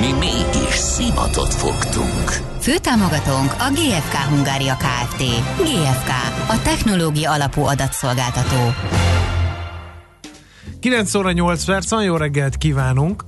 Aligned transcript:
Mi 0.00 0.12
mégis 0.12 0.74
szimatot 0.74 1.54
fogtunk. 1.54 2.30
Főtámogatónk 2.60 3.54
a 3.58 3.70
GFK 3.70 4.14
Hungária 4.14 4.76
Kft. 4.76 5.18
GFK, 5.56 6.10
a 6.48 6.62
technológia 6.62 7.30
alapú 7.32 7.62
adatszolgáltató. 7.62 8.74
9 10.80 11.14
óra 11.14 11.32
8 11.32 11.64
perc, 11.64 11.90
jó 12.04 12.16
reggelt 12.16 12.56
kívánunk. 12.56 13.24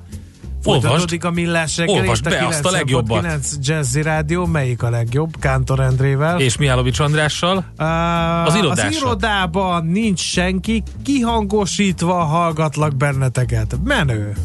Folytatódik 0.63 1.25
a 1.25 1.31
millás 1.31 1.77
reggel, 1.77 1.95
Olvasd 1.95 2.25
be 2.25 2.47
azt 2.47 2.65
a 2.65 2.71
legjobbat. 2.71 3.21
9 3.21 3.53
Jazzy 3.61 4.03
Rádió, 4.03 4.47
melyik 4.47 4.83
a 4.83 4.91
legjobb? 4.91 5.39
Kántor 5.41 5.81
Endrével. 5.81 6.41
És 6.41 6.57
Mihálovics 6.57 6.99
Andrással? 6.99 7.57
Uh, 7.57 8.47
az 8.47 8.55
irodása. 8.55 8.87
Az 8.87 8.97
irodában 8.97 9.87
nincs 9.87 10.21
senki, 10.21 10.83
kihangosítva 11.05 12.15
hallgatlak 12.15 12.97
benneteket. 12.97 13.77
Menő. 13.85 14.37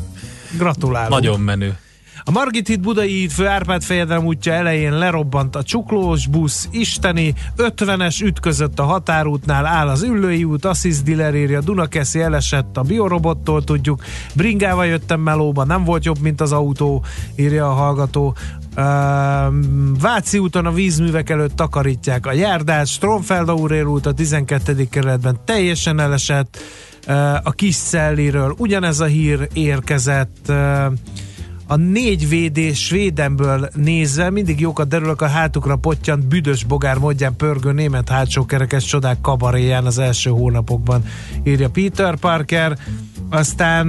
Gratulálok. 0.57 1.09
Nagyon 1.09 1.39
menő. 1.39 1.77
A 2.25 2.31
Margit 2.31 2.67
híd 2.67 2.79
Budai 2.79 3.11
híd 3.11 3.31
fő 3.31 3.47
Árpád 3.47 3.83
fejedelem 3.83 4.25
útja 4.25 4.53
elején 4.53 4.97
lerobbant 4.97 5.55
a 5.55 5.63
csuklós 5.63 6.27
busz, 6.27 6.67
isteni, 6.71 7.33
50-es 7.57 8.23
ütközött 8.23 8.79
a 8.79 8.83
határútnál, 8.83 9.65
áll 9.65 9.87
az 9.87 10.03
Üllői 10.03 10.43
út, 10.43 10.65
Assis 10.65 11.01
Diller 11.01 11.35
írja, 11.35 11.61
Dunakeszi 11.61 12.21
elesett 12.21 12.77
a 12.77 12.81
biorobottól, 12.81 13.63
tudjuk, 13.63 14.03
bringával 14.35 14.85
jöttem 14.85 15.19
melóba, 15.19 15.63
nem 15.63 15.83
volt 15.83 16.05
jobb, 16.05 16.19
mint 16.19 16.41
az 16.41 16.51
autó, 16.51 17.03
írja 17.35 17.69
a 17.69 17.73
hallgató. 17.73 18.35
Váci 19.99 20.37
úton 20.37 20.65
a 20.65 20.71
vízművek 20.71 21.29
előtt 21.29 21.55
takarítják 21.55 22.25
a 22.25 22.33
járdát, 22.33 22.87
Stromfelda 22.87 23.53
út 23.53 24.05
a 24.05 24.13
12. 24.13 24.87
kerületben 24.89 25.39
teljesen 25.45 25.99
elesett, 25.99 26.57
a 27.43 27.51
kis 27.51 27.75
szelliről 27.75 28.55
ugyanez 28.57 28.99
a 28.99 29.05
hír 29.05 29.47
érkezett, 29.53 30.51
a 31.73 31.75
négy 31.75 32.29
védés 32.29 32.85
Svédenből 32.85 33.69
nézve 33.75 34.29
mindig 34.29 34.59
jókat 34.59 34.87
derülök 34.87 35.21
a 35.21 35.27
hátukra 35.27 35.75
pottyant 35.75 36.25
büdös 36.25 36.63
bogár 36.63 36.97
módján 36.97 37.35
pörgő 37.35 37.71
német 37.71 38.09
hátsó 38.09 38.45
kerekes 38.45 38.83
csodák 38.83 39.21
kabaréján 39.21 39.85
az 39.85 39.97
első 39.97 40.29
hónapokban, 40.29 41.05
írja 41.43 41.69
Peter 41.69 42.15
Parker. 42.15 42.77
Aztán 43.29 43.87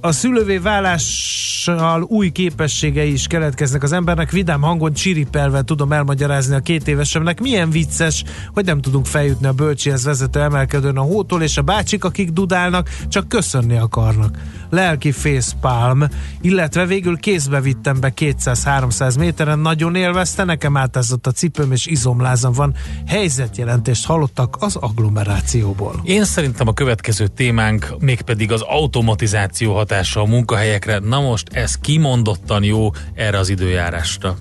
a 0.00 0.12
szülővé 0.12 0.58
válással 0.58 2.02
új 2.02 2.30
képességei 2.30 3.12
is 3.12 3.26
keletkeznek 3.26 3.82
az 3.82 3.92
embernek. 3.92 4.30
Vidám 4.30 4.60
hangon 4.60 4.92
csiripelve 4.92 5.62
tudom 5.62 5.92
elmagyarázni 5.92 6.54
a 6.54 6.60
két 6.60 6.88
évesemnek. 6.88 7.40
Milyen 7.40 7.70
vicces, 7.70 8.24
hogy 8.54 8.64
nem 8.64 8.80
tudunk 8.80 9.06
feljutni 9.06 9.46
a 9.46 9.52
bölcsihez 9.52 10.04
vezető 10.04 10.40
emelkedőn 10.40 10.96
a 10.96 11.00
hótól, 11.00 11.42
és 11.42 11.56
a 11.56 11.62
bácsik, 11.62 12.04
akik 12.04 12.30
dudálnak, 12.30 12.90
csak 13.08 13.28
köszönni 13.28 13.76
akarnak. 13.76 14.38
Lelki 14.70 15.12
facepalm, 15.12 16.04
illetve 16.40 16.86
végül 16.86 17.18
kézbe 17.18 17.60
vittem 17.60 18.00
be 18.00 18.12
200-300 18.16 19.18
méteren, 19.18 19.58
nagyon 19.58 19.94
élvezte, 19.94 20.44
nekem 20.44 20.76
átázott 20.76 21.26
a 21.26 21.30
cipőm, 21.30 21.72
és 21.72 21.86
izomlázam 21.86 22.52
van. 22.52 22.74
Helyzetjelentést 23.06 24.06
hallottak 24.06 24.56
az 24.60 24.76
agglomerációból. 24.76 26.00
Én 26.04 26.24
szerintem 26.24 26.68
a 26.68 26.72
következő 26.72 27.26
témánk 27.26 27.94
mégpedig 27.98 28.52
az 28.52 28.60
automatizáció 28.60 29.74
hatása 29.88 30.20
a 30.20 30.24
munkahelyekre. 30.24 30.98
Na 30.98 31.20
most 31.20 31.48
ez 31.52 31.74
kimondottan 31.74 32.64
jó 32.64 32.90
erre 33.14 33.38
az 33.38 33.48
időjárásra. 33.48 34.36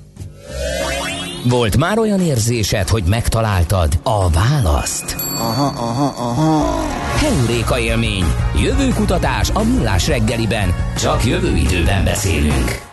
Volt 1.43 1.77
már 1.77 1.97
olyan 1.99 2.21
érzésed, 2.21 2.87
hogy 2.87 3.03
megtaláltad 3.03 3.99
a 4.03 4.29
választ? 4.29 5.15
Aha, 5.37 5.65
aha, 5.65 6.13
aha. 6.29 6.81
Heuréka 7.17 7.79
élmény. 7.79 8.25
Jövőkutatás 8.61 9.49
a 9.53 9.63
millás 9.63 10.07
reggeliben. 10.07 10.75
Csak 10.99 11.25
jövő 11.25 11.55
időben 11.55 12.03
beszélünk. 12.03 12.86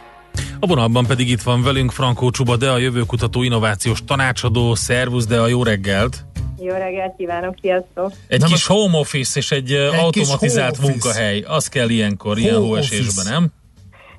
A 0.60 0.66
vonalban 0.66 1.06
pedig 1.06 1.28
itt 1.28 1.42
van 1.42 1.62
velünk 1.62 1.92
Frankó 1.92 2.30
Csuba, 2.30 2.56
de 2.56 2.70
a 2.70 2.78
jövőkutató 2.78 3.42
innovációs 3.42 4.04
tanácsadó. 4.04 4.74
Szervusz, 4.74 5.26
de 5.26 5.40
a 5.40 5.46
jó 5.46 5.62
reggelt! 5.62 6.24
Jó 6.58 6.72
reggelt 6.72 7.16
kívánok, 7.16 7.54
sziasztok! 7.60 8.12
Egy 8.26 8.40
Nem 8.40 8.48
kis 8.48 8.66
home 8.66 8.98
office 8.98 9.38
és 9.38 9.50
egy, 9.50 9.72
egy 9.72 9.94
automatizált 9.94 10.80
munkahely, 10.80 11.40
az 11.46 11.68
kell 11.68 11.88
ilyenkor, 11.88 12.32
home 12.32 12.40
ilyen 12.40 12.60
hóesésben, 12.60 13.24
nem? 13.32 13.52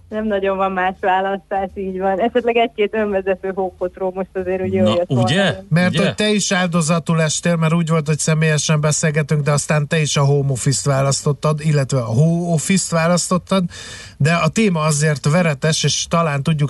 Nem 0.10 0.28
nagyon 0.28 0.58
van 0.58 0.72
más 0.72 0.96
választás, 1.00 1.70
így 1.76 2.00
van. 2.00 2.20
Esetleg 2.20 2.56
egy-két 2.56 2.94
önvezető 2.94 3.52
hókotról 3.56 4.12
most 4.14 4.30
azért 4.34 4.62
ugye 4.62 4.82
Na, 4.82 4.92
ugye? 4.92 5.04
Volna. 5.08 5.60
Mert 5.70 5.94
ugye? 5.94 6.06
hogy 6.06 6.16
te 6.16 6.30
is 6.30 6.52
áldozatul 6.52 7.22
estél, 7.22 7.56
mert 7.56 7.74
úgy 7.74 7.90
volt, 7.90 8.08
hogy 8.08 8.20
személyesen 8.20 8.82
beszélgetünk, 8.82 9.42
de 9.44 9.52
aztán 9.52 9.88
te 9.88 10.00
is 10.00 10.18
a 10.18 10.24
home 10.24 10.52
office-t 10.52 10.86
választottad, 10.86 11.60
illetve 11.64 12.00
a 12.00 12.06
home 12.06 12.54
office-t 12.54 12.90
választottad, 12.90 13.64
de 14.18 14.34
a 14.34 14.48
téma 14.48 14.80
azért 14.80 15.30
veretes, 15.30 15.84
és 15.84 16.06
talán 16.10 16.44
tudjuk 16.44 16.70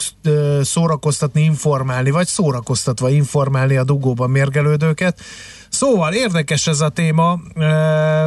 szórakoztatni, 0.61 1.41
informálni, 1.41 2.11
vagy 2.11 2.27
szórakoztatva 2.27 3.09
informálni 3.09 3.75
a 3.75 3.83
dugóban 3.83 4.29
mérgelődőket. 4.29 5.19
Szóval 5.69 6.13
érdekes 6.13 6.67
ez 6.67 6.81
a 6.81 6.89
téma, 6.89 7.39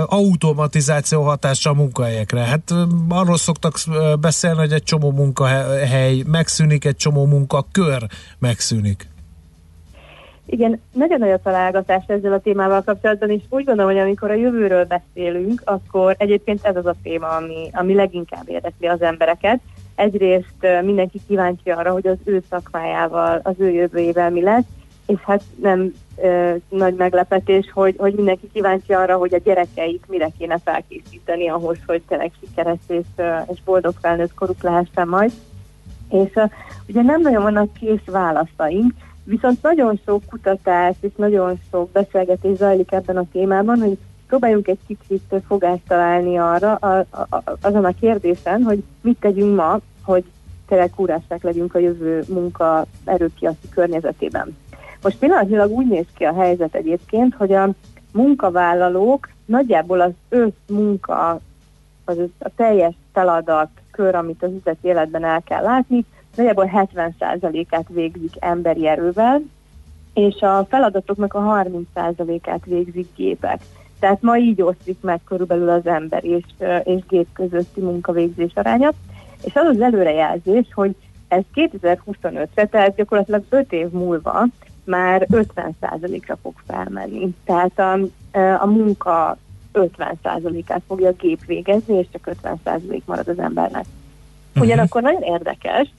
automatizáció 0.06 1.22
hatása 1.22 1.71
a 1.71 1.75
munkahelyekre. 1.75 2.41
Hát 2.41 2.75
arról 3.09 3.37
szoktak 3.37 3.75
beszélni, 4.21 4.59
hogy 4.59 4.72
egy 4.72 4.82
csomó 4.82 5.10
munkahely 5.10 6.22
megszűnik, 6.26 6.84
egy 6.84 6.97
csomó 6.97 7.26
munkakör 7.26 8.06
megszűnik. 8.38 9.09
Igen, 10.50 10.81
nagyon 10.93 11.19
nagy 11.19 11.31
a 11.31 11.41
találgatás 11.43 12.04
ezzel 12.06 12.32
a 12.32 12.41
témával 12.41 12.82
kapcsolatban, 12.82 13.31
és 13.31 13.43
úgy 13.49 13.65
gondolom, 13.65 13.93
hogy 13.93 14.00
amikor 14.00 14.31
a 14.31 14.34
jövőről 14.34 14.84
beszélünk, 14.84 15.62
akkor 15.65 16.15
egyébként 16.19 16.65
ez 16.65 16.76
az 16.76 16.87
a 16.87 16.94
téma, 17.03 17.28
ami, 17.28 17.70
ami 17.72 17.94
leginkább 17.94 18.49
érdekli 18.49 18.87
az 18.87 19.03
embereket. 19.03 19.60
Egyrészt 19.94 20.82
mindenki 20.82 21.20
kíváncsi 21.26 21.70
arra, 21.70 21.93
hogy 21.93 22.06
az 22.06 22.16
ő 22.25 22.43
szakmájával, 22.50 23.41
az 23.43 23.55
ő 23.59 23.70
jövőjével 23.70 24.31
mi 24.31 24.43
lesz, 24.43 24.65
és 25.06 25.19
hát 25.20 25.43
nem 25.62 25.93
ö, 26.23 26.55
nagy 26.69 26.95
meglepetés, 26.95 27.71
hogy, 27.73 27.95
hogy 27.99 28.15
mindenki 28.15 28.51
kíváncsi 28.53 28.93
arra, 28.93 29.17
hogy 29.17 29.34
a 29.34 29.41
gyerekeit 29.45 30.05
mire 30.09 30.29
kéne 30.39 30.59
felkészíteni 30.65 31.49
ahhoz, 31.49 31.79
hogy 31.87 32.03
tényleg 32.09 32.31
sikeres 32.41 32.79
és, 32.89 33.06
és 33.53 33.62
boldog 33.65 33.95
felnőtt 34.01 34.34
koruk 34.34 34.62
lehessen 34.62 35.09
majd. 35.09 35.33
És 36.11 36.31
ö, 36.34 36.43
ugye 36.89 37.03
nem 37.03 37.21
nagyon 37.21 37.43
vannak 37.43 37.73
kész 37.73 38.05
válaszaink, 38.06 38.93
viszont 39.25 39.62
nagyon 39.62 40.01
sok 40.06 40.23
kutatás 40.31 40.95
és 41.01 41.11
nagyon 41.17 41.59
sok 41.71 41.91
beszélgetés 41.91 42.56
zajlik 42.56 42.93
ebben 42.93 43.17
a 43.17 43.29
témában, 43.33 43.79
hogy 43.79 43.99
próbáljunk 44.27 44.69
egy 44.69 44.79
kicsit 44.87 45.35
fogást 45.47 45.83
találni 45.89 46.39
arra, 46.39 46.75
a, 46.75 47.06
a, 47.11 47.43
azon 47.61 47.85
a 47.85 47.95
kérdésen, 48.00 48.62
hogy 48.62 48.83
mit 49.00 49.21
tegyünk 49.21 49.56
ma, 49.56 49.79
hogy 50.03 50.25
tényleg 50.67 50.91
legyünk 51.41 51.75
a 51.75 51.79
jövő 51.79 52.25
munka 52.29 52.87
erőpiaci 53.05 53.69
környezetében. 53.71 54.56
Most 55.03 55.19
pillanatnyilag 55.19 55.70
úgy 55.70 55.86
néz 55.86 56.06
ki 56.16 56.25
a 56.25 56.34
helyzet 56.34 56.75
egyébként, 56.75 57.34
hogy 57.34 57.53
a 57.53 57.69
munkavállalók 58.12 59.28
nagyjából 59.44 60.00
az 60.00 60.12
össz 60.28 60.54
munka, 60.69 61.41
az 62.04 62.16
a 62.38 62.50
teljes 62.56 62.94
feladat 63.12 63.69
kör, 63.91 64.14
amit 64.14 64.42
az 64.42 64.53
üzleti 64.53 64.88
életben 64.88 65.25
el 65.25 65.42
kell 65.42 65.62
látni, 65.62 66.04
nagyjából 66.37 66.70
70%-át 66.75 67.87
végzik 67.88 68.32
emberi 68.38 68.87
erővel, 68.87 69.42
és 70.14 70.41
a 70.41 70.66
feladatoknak 70.69 71.34
a 71.34 71.64
30%-át 71.64 72.64
végzik 72.64 73.08
gépek. 73.17 73.62
Tehát 74.00 74.23
ma 74.23 74.37
így 74.37 74.62
osztik 74.62 75.00
meg 75.00 75.20
körülbelül 75.25 75.69
az 75.69 75.87
ember 75.87 76.25
és, 76.25 76.44
és 76.84 77.00
gép 77.08 77.26
közötti 77.32 77.81
munkavégzés 77.81 78.52
aránya. 78.55 78.93
És 79.44 79.55
az 79.55 79.67
az 79.67 79.81
előrejelzés, 79.81 80.67
hogy 80.75 80.94
ez 81.28 81.43
2025-re, 81.55 82.67
tehát 82.67 82.94
gyakorlatilag 82.94 83.44
5 83.49 83.73
év 83.73 83.88
múlva 83.88 84.46
már 84.88 85.26
50%-ra 85.31 86.38
fog 86.43 86.55
felmenni. 86.67 87.35
Tehát 87.44 87.79
a, 87.79 87.99
a 88.61 88.67
munka 88.67 89.37
50%-át 89.73 90.82
fogja 90.87 91.08
a 91.08 91.12
gép 91.19 91.44
végezni, 91.46 91.94
és 91.94 92.06
csak 92.12 92.37
50% 92.43 93.00
marad 93.05 93.29
az 93.29 93.38
embernek. 93.38 93.85
Mhm. 94.52 94.64
Ugyanakkor 94.64 95.02
nagyon 95.02 95.23
érdekes, 95.23 95.93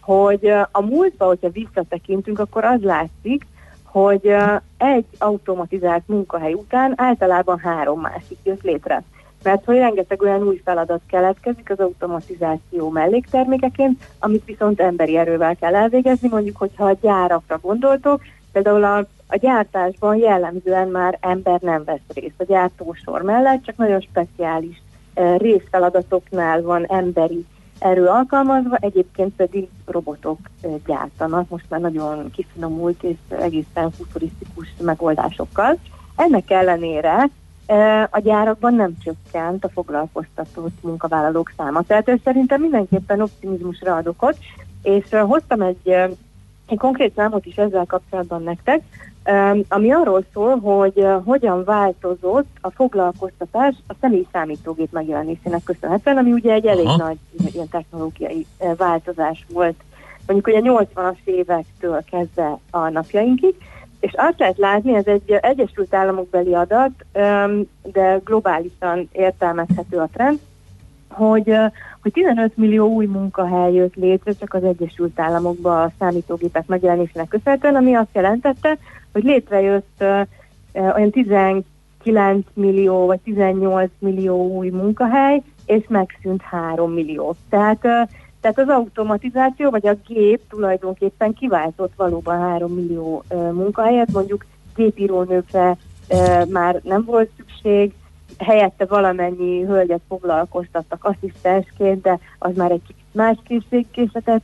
hogy 0.00 0.52
a 0.70 0.80
múltba, 0.80 1.26
hogyha 1.26 1.48
visszatekintünk, 1.48 2.38
akkor 2.38 2.64
az 2.64 2.82
látszik, 2.82 3.46
hogy 3.82 4.34
egy 4.76 5.04
automatizált 5.18 6.02
munkahely 6.06 6.52
után 6.52 6.92
általában 6.96 7.58
három 7.58 8.00
másik 8.00 8.38
jött 8.42 8.62
létre. 8.62 9.02
Mert 9.42 9.64
hogy 9.64 9.76
rengeteg 9.76 10.22
olyan 10.22 10.42
új 10.42 10.60
feladat 10.64 11.00
keletkezik 11.06 11.70
az 11.70 11.78
automatizáció 11.78 12.88
melléktermékeként, 12.88 14.02
amit 14.18 14.44
viszont 14.44 14.80
emberi 14.80 15.16
erővel 15.16 15.56
kell 15.56 15.74
elvégezni, 15.74 16.28
mondjuk, 16.28 16.56
hogyha 16.56 16.84
a 16.84 16.96
gyárakra 17.00 17.58
gondoltok, 17.62 18.22
például 18.54 18.84
a, 18.84 18.96
a 19.26 19.36
gyártásban 19.36 20.16
jellemzően 20.16 20.88
már 20.88 21.18
ember 21.20 21.60
nem 21.60 21.84
vesz 21.84 22.14
részt 22.14 22.34
a 22.40 22.44
gyártósor 22.44 23.22
mellett, 23.22 23.64
csak 23.64 23.76
nagyon 23.76 24.00
speciális 24.00 24.82
részfeladatoknál 25.38 26.62
van 26.62 26.86
emberi 26.86 27.46
erő 27.78 28.06
alkalmazva, 28.06 28.76
egyébként 28.76 29.34
pedig 29.36 29.68
robotok 29.86 30.38
gyártanak, 30.86 31.48
most 31.48 31.64
már 31.68 31.80
nagyon 31.80 32.30
kifinomult 32.30 33.02
és 33.02 33.16
egészen 33.28 33.90
futurisztikus 33.90 34.74
megoldásokkal. 34.80 35.78
Ennek 36.16 36.50
ellenére 36.50 37.28
a 38.10 38.18
gyárakban 38.18 38.74
nem 38.74 38.94
csökkent 39.04 39.64
a 39.64 39.68
foglalkoztatott 39.68 40.82
munkavállalók 40.82 41.52
száma. 41.56 41.82
Tehát 41.82 42.08
ez 42.08 42.18
szerintem 42.24 42.60
mindenképpen 42.60 43.20
optimizmusra 43.20 43.96
ad 43.96 44.06
okot, 44.06 44.36
és 44.82 45.04
hoztam 45.10 45.60
egy, 45.60 45.94
egy 46.66 46.78
konkrét 46.78 47.14
számot 47.14 47.46
is 47.46 47.56
ezzel 47.56 47.84
kapcsolatban 47.86 48.42
nektek, 48.42 48.82
ami 49.68 49.92
arról 49.92 50.24
szól, 50.32 50.58
hogy 50.58 51.06
hogyan 51.24 51.64
változott 51.64 52.46
a 52.60 52.70
foglalkoztatás 52.70 53.74
a 53.88 53.94
személyi 54.00 54.26
számítógép 54.32 54.92
megjelenésének 54.92 55.62
köszönhetően, 55.64 56.16
ami 56.16 56.32
ugye 56.32 56.52
egy 56.52 56.66
elég 56.66 56.86
Aha. 56.86 56.96
nagy 56.96 57.16
ilyen 57.52 57.68
technológiai 57.68 58.46
változás 58.76 59.44
volt, 59.52 59.76
mondjuk 60.26 60.56
ugye 60.56 60.72
80-as 60.72 61.16
évektől 61.24 62.02
kezdve 62.10 62.58
a 62.70 62.88
napjainkig, 62.88 63.54
és 64.00 64.12
azt 64.16 64.38
lehet 64.38 64.58
látni, 64.58 64.94
ez 64.94 65.06
egy 65.06 65.32
Egyesült 65.32 65.94
Államok 65.94 66.28
beli 66.28 66.54
adat, 66.54 66.90
de 67.82 68.20
globálisan 68.24 69.08
értelmezhető 69.12 69.98
a 69.98 70.08
trend, 70.12 70.38
hogy, 71.14 71.56
hogy 72.02 72.12
15 72.12 72.56
millió 72.56 72.88
új 72.88 73.06
munkahely 73.06 73.72
jött 73.72 73.94
létre 73.94 74.32
csak 74.32 74.54
az 74.54 74.64
Egyesült 74.64 75.20
Államokban 75.20 75.82
a 75.82 75.92
számítógépek 75.98 76.66
megjelenésének 76.66 77.28
köszönhetően, 77.28 77.74
ami 77.74 77.94
azt 77.94 78.08
jelentette, 78.12 78.78
hogy 79.12 79.22
létrejött 79.22 80.04
olyan 80.74 81.10
19 81.10 82.46
millió 82.54 83.06
vagy 83.06 83.20
18 83.20 83.90
millió 83.98 84.56
új 84.56 84.68
munkahely, 84.68 85.42
és 85.66 85.84
megszűnt 85.88 86.42
3 86.42 86.92
millió. 86.92 87.34
Tehát, 87.48 87.80
tehát 88.40 88.58
az 88.58 88.68
automatizáció, 88.68 89.70
vagy 89.70 89.86
a 89.86 89.96
gép 90.06 90.40
tulajdonképpen 90.48 91.32
kiváltott 91.32 91.92
valóban 91.96 92.38
3 92.38 92.72
millió 92.72 93.24
munkahelyet, 93.52 94.12
mondjuk 94.12 94.44
gépírónőkre 94.74 95.76
már 96.48 96.80
nem 96.82 97.04
volt 97.04 97.30
szükség, 97.36 97.92
helyette 98.38 98.84
valamennyi 98.84 99.62
hölgyet 99.62 100.00
foglalkoztattak 100.08 101.04
asszisztensként, 101.04 102.02
de 102.02 102.18
az 102.38 102.56
már 102.56 102.70
egy 102.70 102.82
kicsit 102.86 103.04
más 103.12 103.36
készségkészletet 103.44 104.42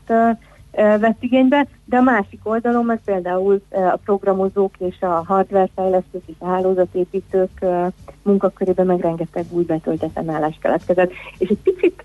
vett 0.73 1.23
igénybe, 1.23 1.67
de 1.85 1.97
a 1.97 2.03
másik 2.03 2.41
oldalon 2.43 2.85
meg 2.85 3.01
például 3.05 3.63
a 3.71 3.99
programozók 4.05 4.75
és 4.79 5.01
a 5.01 5.25
hardware 5.27 5.69
fejlesztők 5.75 6.23
és 6.27 6.35
a 6.39 6.47
hálózatépítők 6.47 7.65
munkakörében 8.23 8.87
meg 8.87 9.01
rengeteg 9.01 9.45
új 9.51 9.65
betöltetlen 9.65 10.29
állás 10.29 10.59
keletkezett. 10.61 11.13
És 11.39 11.49
egy 11.49 11.59
picit 11.63 12.05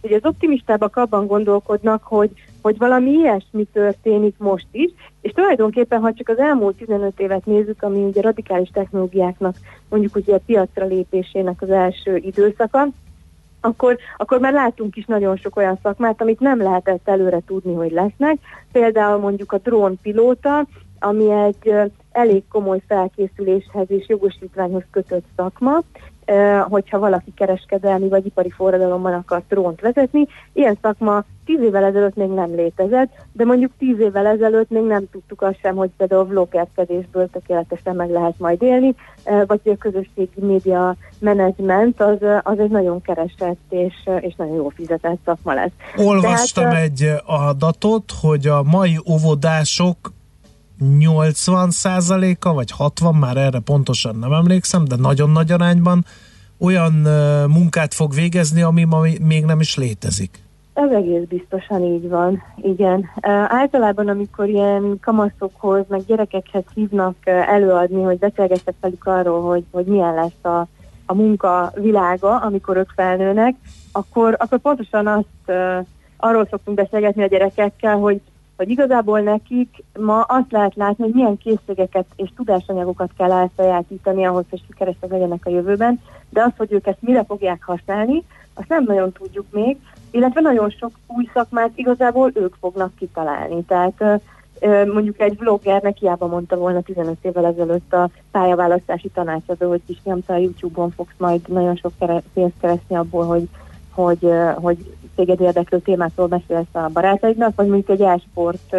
ugye 0.00 0.16
az 0.16 0.24
optimistábbak 0.24 0.96
abban 0.96 1.26
gondolkodnak, 1.26 2.02
hogy, 2.02 2.30
hogy 2.64 2.78
valami 2.78 3.10
ilyesmi 3.10 3.66
történik 3.72 4.34
most 4.38 4.66
is, 4.70 4.90
és 5.20 5.32
tulajdonképpen, 5.32 6.00
ha 6.00 6.12
csak 6.12 6.28
az 6.28 6.38
elmúlt 6.38 6.76
15 6.76 7.20
évet 7.20 7.46
nézzük, 7.46 7.82
ami 7.82 8.02
ugye 8.02 8.20
radikális 8.20 8.68
technológiáknak 8.72 9.56
mondjuk 9.88 10.16
ugye 10.16 10.34
a 10.34 10.40
piacra 10.46 10.86
lépésének 10.86 11.62
az 11.62 11.70
első 11.70 12.16
időszaka, 12.16 12.86
akkor, 13.60 13.98
akkor 14.16 14.38
már 14.38 14.52
látunk 14.52 14.96
is 14.96 15.04
nagyon 15.04 15.36
sok 15.36 15.56
olyan 15.56 15.78
szakmát, 15.82 16.20
amit 16.20 16.40
nem 16.40 16.62
lehetett 16.62 17.08
előre 17.08 17.40
tudni, 17.46 17.74
hogy 17.74 17.92
lesznek. 17.92 18.38
Például 18.72 19.18
mondjuk 19.18 19.52
a 19.52 19.58
drónpilóta, 19.58 20.66
ami 20.98 21.30
egy 21.30 21.74
elég 22.10 22.42
komoly 22.48 22.80
felkészüléshez 22.86 23.90
és 23.90 24.08
jogosítványhoz 24.08 24.84
kötött 24.90 25.24
szakma, 25.36 25.82
hogyha 26.68 26.98
valaki 26.98 27.32
kereskedelmi 27.36 28.08
vagy 28.08 28.26
ipari 28.26 28.50
forradalomban 28.50 29.12
akar 29.12 29.42
drónt 29.48 29.80
vezetni. 29.80 30.26
Ilyen 30.52 30.78
szakma 30.82 31.24
tíz 31.44 31.60
évvel 31.60 31.84
ezelőtt 31.84 32.14
még 32.14 32.28
nem 32.28 32.54
létezett, 32.54 33.10
de 33.32 33.44
mondjuk 33.44 33.72
tíz 33.78 33.98
évvel 33.98 34.26
ezelőtt 34.26 34.70
még 34.70 34.82
nem 34.82 35.10
tudtuk 35.10 35.42
azt 35.42 35.58
sem, 35.62 35.76
hogy 35.76 35.90
például 35.96 36.24
vloggerkedésből 36.24 37.28
tökéletesen 37.30 37.96
meg 37.96 38.10
lehet 38.10 38.38
majd 38.38 38.62
élni, 38.62 38.94
vagy 39.46 39.60
a 39.64 39.76
közösségi 39.78 40.40
média 40.40 40.96
menedzsment 41.18 42.00
az, 42.00 42.18
az 42.42 42.58
egy 42.58 42.70
nagyon 42.70 43.00
keresett 43.00 43.60
és, 43.68 43.94
és 44.20 44.34
nagyon 44.36 44.54
jó 44.54 44.68
fizetett 44.68 45.18
szakma 45.24 45.54
lesz. 45.54 45.72
Olvastam 45.96 46.64
Tehát, 46.64 46.82
egy 46.82 47.10
adatot, 47.24 48.12
hogy 48.20 48.46
a 48.46 48.62
mai 48.62 48.98
óvodások 49.10 49.96
80 50.98 51.70
százaléka, 51.70 52.52
vagy 52.52 52.70
60, 52.70 53.14
már 53.14 53.36
erre 53.36 53.58
pontosan 53.58 54.16
nem 54.16 54.32
emlékszem, 54.32 54.84
de 54.84 54.96
nagyon 54.96 55.30
nagy 55.30 55.52
arányban 55.52 56.04
olyan 56.58 56.92
munkát 57.48 57.94
fog 57.94 58.14
végezni, 58.14 58.62
ami 58.62 58.84
ma 58.84 59.00
még 59.20 59.44
nem 59.44 59.60
is 59.60 59.76
létezik. 59.76 60.42
Ez 60.74 60.90
egész 60.90 61.22
biztosan 61.28 61.82
így 61.82 62.08
van, 62.08 62.42
igen. 62.62 63.10
Általában, 63.48 64.08
amikor 64.08 64.48
ilyen 64.48 64.98
kamaszokhoz, 65.02 65.84
meg 65.88 66.04
gyerekekhez 66.06 66.64
hívnak 66.74 67.16
előadni, 67.24 68.02
hogy 68.02 68.18
beszélgessek 68.18 68.74
velük 68.80 69.06
arról, 69.06 69.42
hogy, 69.42 69.64
hogy 69.70 69.84
milyen 69.84 70.14
lesz 70.14 70.52
a, 70.54 70.66
a 71.06 71.14
munka 71.14 71.72
világa, 71.74 72.36
amikor 72.36 72.76
ők 72.76 72.90
felnőnek, 72.94 73.54
akkor, 73.92 74.36
akkor 74.38 74.58
pontosan 74.58 75.06
azt 75.06 75.58
arról 76.16 76.46
szoktunk 76.50 76.76
beszélgetni 76.76 77.22
a 77.22 77.26
gyerekekkel, 77.26 77.96
hogy 77.96 78.20
hogy 78.56 78.70
igazából 78.70 79.20
nekik 79.20 79.84
ma 79.98 80.20
azt 80.20 80.52
lehet 80.52 80.74
látni, 80.74 81.04
hogy 81.04 81.14
milyen 81.14 81.38
készségeket 81.38 82.06
és 82.16 82.30
tudásanyagokat 82.36 83.10
kell 83.16 83.32
elsajátítani 83.32 84.24
ahhoz, 84.24 84.44
hogy 84.50 84.62
sikeresek 84.66 85.10
legyenek 85.10 85.46
a 85.46 85.50
jövőben, 85.50 86.00
de 86.28 86.42
az, 86.42 86.52
hogy 86.56 86.72
ők 86.72 86.86
ezt 86.86 87.02
mire 87.02 87.24
fogják 87.24 87.62
használni, 87.64 88.22
azt 88.54 88.68
nem 88.68 88.84
nagyon 88.84 89.12
tudjuk 89.12 89.46
még, 89.50 89.76
illetve 90.10 90.40
nagyon 90.40 90.70
sok 90.70 90.90
új 91.06 91.28
szakmát 91.34 91.70
igazából 91.74 92.30
ők 92.34 92.54
fognak 92.60 92.94
kitalálni. 92.94 93.64
Tehát 93.64 94.22
mondjuk 94.92 95.20
egy 95.20 95.38
vloggernek 95.38 95.96
hiába 95.96 96.26
mondta 96.26 96.56
volna 96.56 96.80
15 96.80 97.16
évvel 97.22 97.46
ezelőtt 97.46 97.92
a 97.92 98.10
pályaválasztási 98.30 99.08
tanácsadó, 99.08 99.68
hogy 99.68 99.80
kis 99.86 99.98
te 100.02 100.34
a 100.34 100.36
YouTube-on 100.36 100.90
fogsz 100.90 101.14
majd 101.18 101.48
nagyon 101.48 101.76
sok 101.76 101.92
pénzt 102.32 102.54
keresni 102.60 102.96
abból, 102.96 103.26
hogy, 103.26 103.48
hogy, 103.90 104.28
hogy 104.54 104.96
téged 105.16 105.40
érdeklő 105.40 105.78
témákról 105.78 106.26
beszélsz 106.26 106.66
a 106.72 106.88
barátaidnak, 106.92 107.56
vagy 107.56 107.66
mondjuk 107.66 108.00
egy 108.00 108.06
elsport 108.06 108.76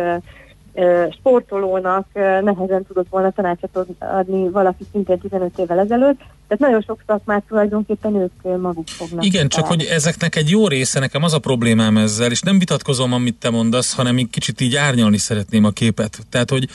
sportolónak 1.20 2.08
nehezen 2.14 2.86
tudott 2.88 3.08
volna 3.10 3.32
tanácsot 3.32 3.88
adni 4.00 4.50
valaki 4.50 4.84
szintén 4.92 5.20
15 5.20 5.58
évvel 5.58 5.80
ezelőtt. 5.80 6.18
Tehát 6.18 6.64
nagyon 6.64 6.82
sok 6.82 7.04
szakmát 7.08 7.44
tulajdonképpen 7.48 8.16
ők 8.16 8.60
maguk 8.62 8.88
fognak. 8.88 9.26
Igen, 9.26 9.48
csak 9.48 9.66
hogy 9.66 9.84
ezeknek 9.84 10.36
egy 10.36 10.50
jó 10.50 10.68
része, 10.68 11.00
nekem 11.00 11.24
az 11.24 11.34
a 11.34 11.40
problémám 11.40 11.98
ezzel, 11.98 12.32
és 12.32 12.42
nem 12.42 12.60
vitatkozom, 12.60 13.14
amit 13.14 13.36
te 13.36 13.50
mondasz, 13.50 13.96
hanem 13.96 14.18
egy 14.18 14.30
kicsit 14.32 14.62
így 14.62 14.76
árnyalni 14.76 15.18
szeretném 15.18 15.64
a 15.64 15.70
képet. 15.70 16.18
Tehát, 16.30 16.50
hogy 16.50 16.68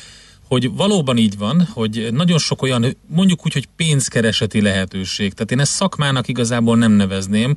hogy 0.50 0.71
valóban 0.73 1.16
így 1.16 1.38
van, 1.38 1.69
hogy 1.73 2.09
nagyon 2.12 2.38
sok 2.38 2.62
olyan, 2.62 2.97
mondjuk 3.07 3.45
úgy, 3.45 3.52
hogy 3.52 3.69
pénzkereseti 3.76 4.61
lehetőség. 4.61 5.33
Tehát 5.33 5.50
én 5.50 5.61
ezt 5.61 5.73
szakmának 5.73 6.28
igazából 6.28 6.76
nem 6.76 6.92
nevezném, 6.92 7.54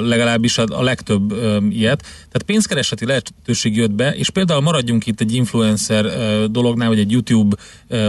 legalábbis 0.00 0.58
a, 0.58 0.82
legtöbb 0.82 1.32
ilyet. 1.70 2.00
Tehát 2.02 2.42
pénzkereseti 2.46 3.06
lehetőség 3.06 3.76
jött 3.76 3.90
be, 3.90 4.14
és 4.14 4.30
például 4.30 4.60
maradjunk 4.60 5.06
itt 5.06 5.20
egy 5.20 5.34
influencer 5.34 6.04
dolognál, 6.50 6.88
vagy 6.88 6.98
egy 6.98 7.10
YouTube 7.10 7.56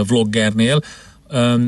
vloggernél, 0.06 0.80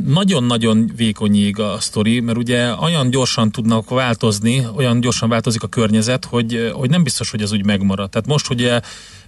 nagyon-nagyon 0.07 0.91
vékonyig 0.97 1.59
a 1.59 1.77
sztori, 1.81 2.21
mert 2.21 2.39
ugye 2.39 2.75
olyan 2.75 3.11
gyorsan 3.11 3.51
tudnak 3.51 3.91
változni, 3.91 4.67
olyan 4.77 5.01
gyorsan 5.01 5.29
változik 5.29 5.63
a 5.63 5.67
környezet, 5.67 6.25
hogy, 6.25 6.71
hogy 6.73 6.91
nem 6.91 7.03
biztos, 7.03 7.31
hogy 7.31 7.43
ez 7.43 7.53
úgy 7.53 7.65
megmarad. 7.65 8.11
Tehát 8.11 8.27
most 8.29 8.51
ugye 8.51 8.81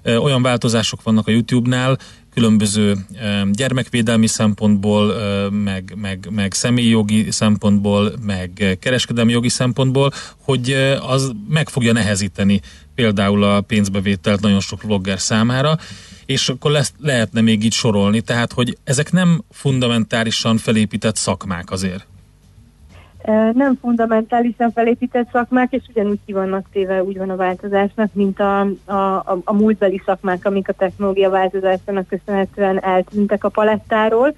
olyan 0.05 0.43
változások 0.43 1.03
vannak 1.03 1.29
a 1.29 1.31
YouTube-nál, 1.31 1.99
különböző 2.35 2.97
gyermekvédelmi 3.53 4.27
szempontból, 4.27 5.15
meg, 5.51 5.95
meg, 6.01 6.29
meg 6.31 6.53
személyi 6.53 6.89
jogi 6.89 7.31
szempontból, 7.31 8.13
meg 8.23 8.77
kereskedelmi 8.81 9.33
jogi 9.33 9.49
szempontból, 9.49 10.11
hogy 10.39 10.77
az 11.01 11.33
meg 11.49 11.69
fogja 11.69 11.93
nehezíteni 11.93 12.61
például 12.95 13.43
a 13.45 13.61
pénzbevételt 13.61 14.41
nagyon 14.41 14.61
sok 14.61 14.83
vlogger 14.83 15.21
számára, 15.21 15.79
és 16.27 16.49
akkor 16.49 16.71
lesz, 16.71 16.93
lehetne 16.99 17.41
még 17.41 17.65
így 17.65 17.73
sorolni, 17.73 18.21
tehát 18.21 18.53
hogy 18.53 18.77
ezek 18.85 19.13
nem 19.13 19.45
fundamentálisan 19.51 20.57
felépített 20.57 21.17
szakmák 21.17 21.71
azért 21.71 22.07
nem 23.53 23.79
fundamentálisan 23.81 24.71
felépített 24.71 25.29
szakmák, 25.33 25.73
és 25.73 25.83
ugyanúgy 25.89 26.19
ki 26.27 26.33
vannak 26.33 26.67
téve, 26.73 27.03
úgy 27.03 27.19
van 27.19 27.31
a 27.31 27.37
változásnak, 27.37 28.11
mint 28.13 28.41
a, 28.41 28.61
a, 28.85 28.93
a, 28.95 29.39
a 29.45 29.53
múltbeli 29.53 30.03
szakmák, 30.05 30.47
amik 30.47 30.69
a 30.69 30.73
technológia 30.73 31.31
változásának 31.31 32.09
köszönhetően 32.09 32.83
eltűntek 32.83 33.45
a 33.45 33.49
palettáról. 33.49 34.35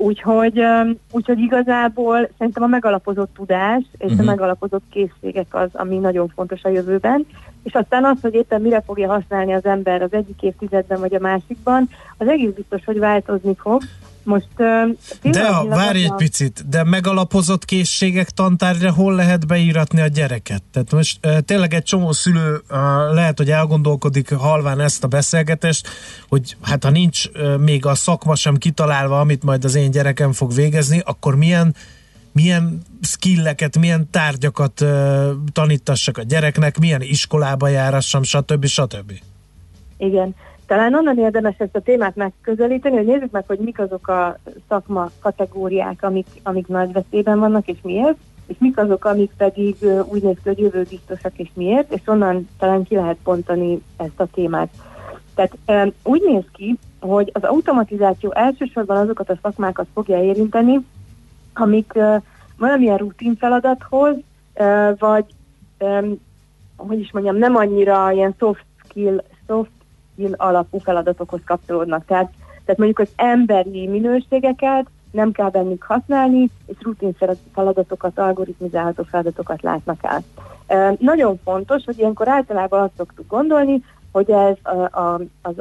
Úgyhogy, 0.00 0.62
úgyhogy 1.10 1.38
igazából 1.38 2.28
szerintem 2.38 2.62
a 2.62 2.66
megalapozott 2.66 3.34
tudás 3.34 3.82
és 3.92 3.98
uh-huh. 3.98 4.18
a 4.18 4.22
mhm. 4.22 4.30
megalapozott 4.30 4.84
készségek 4.90 5.54
az, 5.54 5.68
ami 5.72 5.96
nagyon 5.96 6.28
fontos 6.28 6.62
a 6.62 6.68
jövőben. 6.68 7.26
És 7.62 7.72
aztán 7.74 8.04
az, 8.04 8.18
hogy 8.20 8.34
éppen 8.34 8.60
mire 8.60 8.80
fogja 8.80 9.08
használni 9.08 9.52
az 9.52 9.64
ember 9.64 10.02
az 10.02 10.12
egyik 10.12 10.42
évtizedben 10.42 11.00
vagy 11.00 11.14
a 11.14 11.20
másikban, 11.20 11.88
az 12.18 12.28
egész 12.28 12.50
biztos, 12.50 12.84
hogy 12.84 12.98
változni 12.98 13.54
fog 13.54 13.82
Most, 14.28 14.48
de 15.22 15.42
a, 15.42 15.66
várj 15.66 16.04
egy 16.04 16.14
picit, 16.16 16.68
de 16.68 16.84
megalapozott 16.84 17.64
készségek 17.64 18.30
tantárgyra 18.30 18.92
hol 18.92 19.14
lehet 19.14 19.46
beíratni 19.46 20.00
a 20.00 20.06
gyereket? 20.06 20.62
Tehát 20.72 20.92
most 20.92 21.20
tényleg 21.44 21.74
egy 21.74 21.82
csomó 21.82 22.12
szülő 22.12 22.62
lehet, 23.12 23.38
hogy 23.38 23.50
elgondolkodik 23.50 24.34
halván 24.34 24.80
ezt 24.80 25.04
a 25.04 25.06
beszélgetést, 25.06 25.88
hogy 26.28 26.56
hát 26.62 26.84
ha 26.84 26.90
nincs 26.90 27.24
még 27.58 27.86
a 27.86 27.94
szakma 27.94 28.34
sem 28.34 28.56
kitalálva, 28.56 29.20
amit 29.20 29.42
majd 29.42 29.64
az 29.64 29.74
én 29.74 29.90
gyerekem 29.90 30.32
fog 30.32 30.54
végezni, 30.54 31.02
akkor 31.04 31.36
milyen 31.36 31.74
milyen 32.32 32.82
skilleket, 33.02 33.78
milyen 33.78 34.08
tárgyakat 34.10 34.84
tanítassak 35.52 36.18
a 36.18 36.22
gyereknek, 36.22 36.78
milyen 36.78 37.02
iskolába 37.02 37.68
járassam, 37.68 38.22
stb. 38.22 38.66
stb. 38.66 39.12
Igen. 39.96 40.34
Talán 40.68 40.94
onnan 40.94 41.18
érdemes 41.18 41.54
ezt 41.58 41.76
a 41.76 41.80
témát 41.80 42.16
megközelíteni, 42.16 42.96
hogy 42.96 43.06
nézzük 43.06 43.30
meg, 43.30 43.44
hogy 43.46 43.58
mik 43.58 43.78
azok 43.78 44.08
a 44.08 44.38
szakma 44.68 45.10
kategóriák, 45.20 46.02
amik, 46.02 46.26
amik 46.42 46.66
nagy 46.66 46.92
veszélyben 46.92 47.38
vannak, 47.38 47.66
és 47.66 47.78
miért, 47.82 48.16
és 48.46 48.56
mik 48.58 48.78
azok, 48.78 49.04
amik 49.04 49.30
pedig 49.36 49.76
úgy 50.04 50.22
néz 50.22 50.36
ki, 50.42 50.48
hogy 50.48 50.58
jövőbiztosak, 50.58 51.38
és 51.38 51.48
miért, 51.54 51.92
és 51.92 52.00
onnan 52.06 52.48
talán 52.58 52.82
ki 52.82 52.94
lehet 52.94 53.16
pontani 53.22 53.82
ezt 53.96 54.20
a 54.20 54.26
témát. 54.26 54.68
Tehát 55.34 55.92
úgy 56.02 56.22
néz 56.26 56.44
ki, 56.52 56.78
hogy 57.00 57.30
az 57.32 57.42
automatizáció 57.42 58.32
elsősorban 58.32 58.96
azokat 58.96 59.30
a 59.30 59.38
szakmákat 59.42 59.86
fogja 59.94 60.22
érinteni, 60.22 60.86
amik 61.54 61.92
valamilyen 62.58 62.98
rutin 62.98 63.36
feladathoz, 63.36 64.16
vagy 64.98 65.24
hogy 66.76 67.00
is 67.00 67.12
mondjam, 67.12 67.36
nem 67.36 67.56
annyira 67.56 68.12
ilyen 68.12 68.34
soft 68.38 68.64
skill, 68.84 69.22
soft 69.46 69.70
skill 70.18 70.34
alapú 70.36 70.78
feladatokhoz 70.78 71.40
kapcsolódnak. 71.44 72.04
Tehát, 72.04 72.30
tehát 72.64 72.80
mondjuk 72.80 72.98
az 72.98 73.08
emberi 73.16 73.86
minőségeket 73.86 74.86
nem 75.10 75.32
kell 75.32 75.50
bennük 75.50 75.82
használni, 75.82 76.50
és 76.66 76.76
rutin 76.80 77.16
feladatokat, 77.52 78.18
algoritmizálható 78.18 79.02
feladatokat 79.02 79.62
látnak 79.62 79.98
el. 80.02 80.22
E, 80.66 80.96
nagyon 80.98 81.38
fontos, 81.44 81.84
hogy 81.84 81.98
ilyenkor 81.98 82.28
általában 82.28 82.82
azt 82.82 82.96
szoktuk 82.96 83.26
gondolni, 83.28 83.84
hogy 84.12 84.30
ez 84.30 84.56
a, 84.62 85.00
a, 85.00 85.20
az 85.42 85.54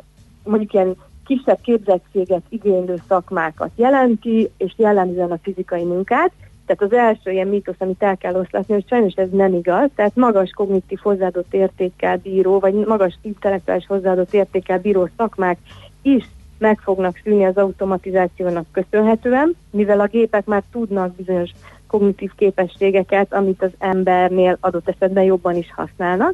mondjuk 0.44 0.74
ilyen 0.74 0.96
kisebb 1.26 1.62
képzettséget 1.62 2.42
igénylő 2.50 3.02
szakmákat 3.08 3.70
jelenti, 3.76 4.52
és 4.58 4.74
jellemzően 4.78 5.32
a 5.32 5.40
fizikai 5.42 5.84
munkát, 5.84 6.32
tehát 6.68 6.94
az 6.94 7.00
első 7.00 7.32
ilyen 7.32 7.48
mítosz, 7.48 7.76
amit 7.78 8.04
el 8.04 8.18
kell 8.18 8.36
oszlatni, 8.36 8.74
hogy 8.74 8.88
sajnos 8.88 9.14
ez 9.14 9.30
nem 9.32 9.54
igaz, 9.54 9.90
tehát 9.96 10.16
magas 10.16 10.52
kognitív 10.56 11.00
hozzáadott 11.02 11.54
értékkel 11.54 12.18
bíró, 12.18 12.60
vagy 12.60 12.74
magas 12.74 13.18
intellektuális 13.22 13.86
hozzáadott 13.86 14.34
értékkel 14.34 14.80
bíró 14.80 15.10
szakmák 15.18 15.58
is 16.02 16.26
meg 16.58 16.80
fognak 16.80 17.20
szűnni 17.24 17.46
az 17.46 17.58
automatizációnak 17.58 18.66
köszönhetően, 18.72 19.56
mivel 19.72 20.00
a 20.00 20.08
gépek 20.08 20.46
már 20.46 20.64
tudnak 20.72 21.16
bizonyos 21.16 21.52
kognitív 21.88 22.32
képességeket, 22.36 23.34
amit 23.34 23.62
az 23.62 23.72
embernél 23.80 24.58
adott 24.60 24.90
esetben 24.90 25.24
jobban 25.24 25.56
is 25.56 25.74
használnak. 25.76 26.34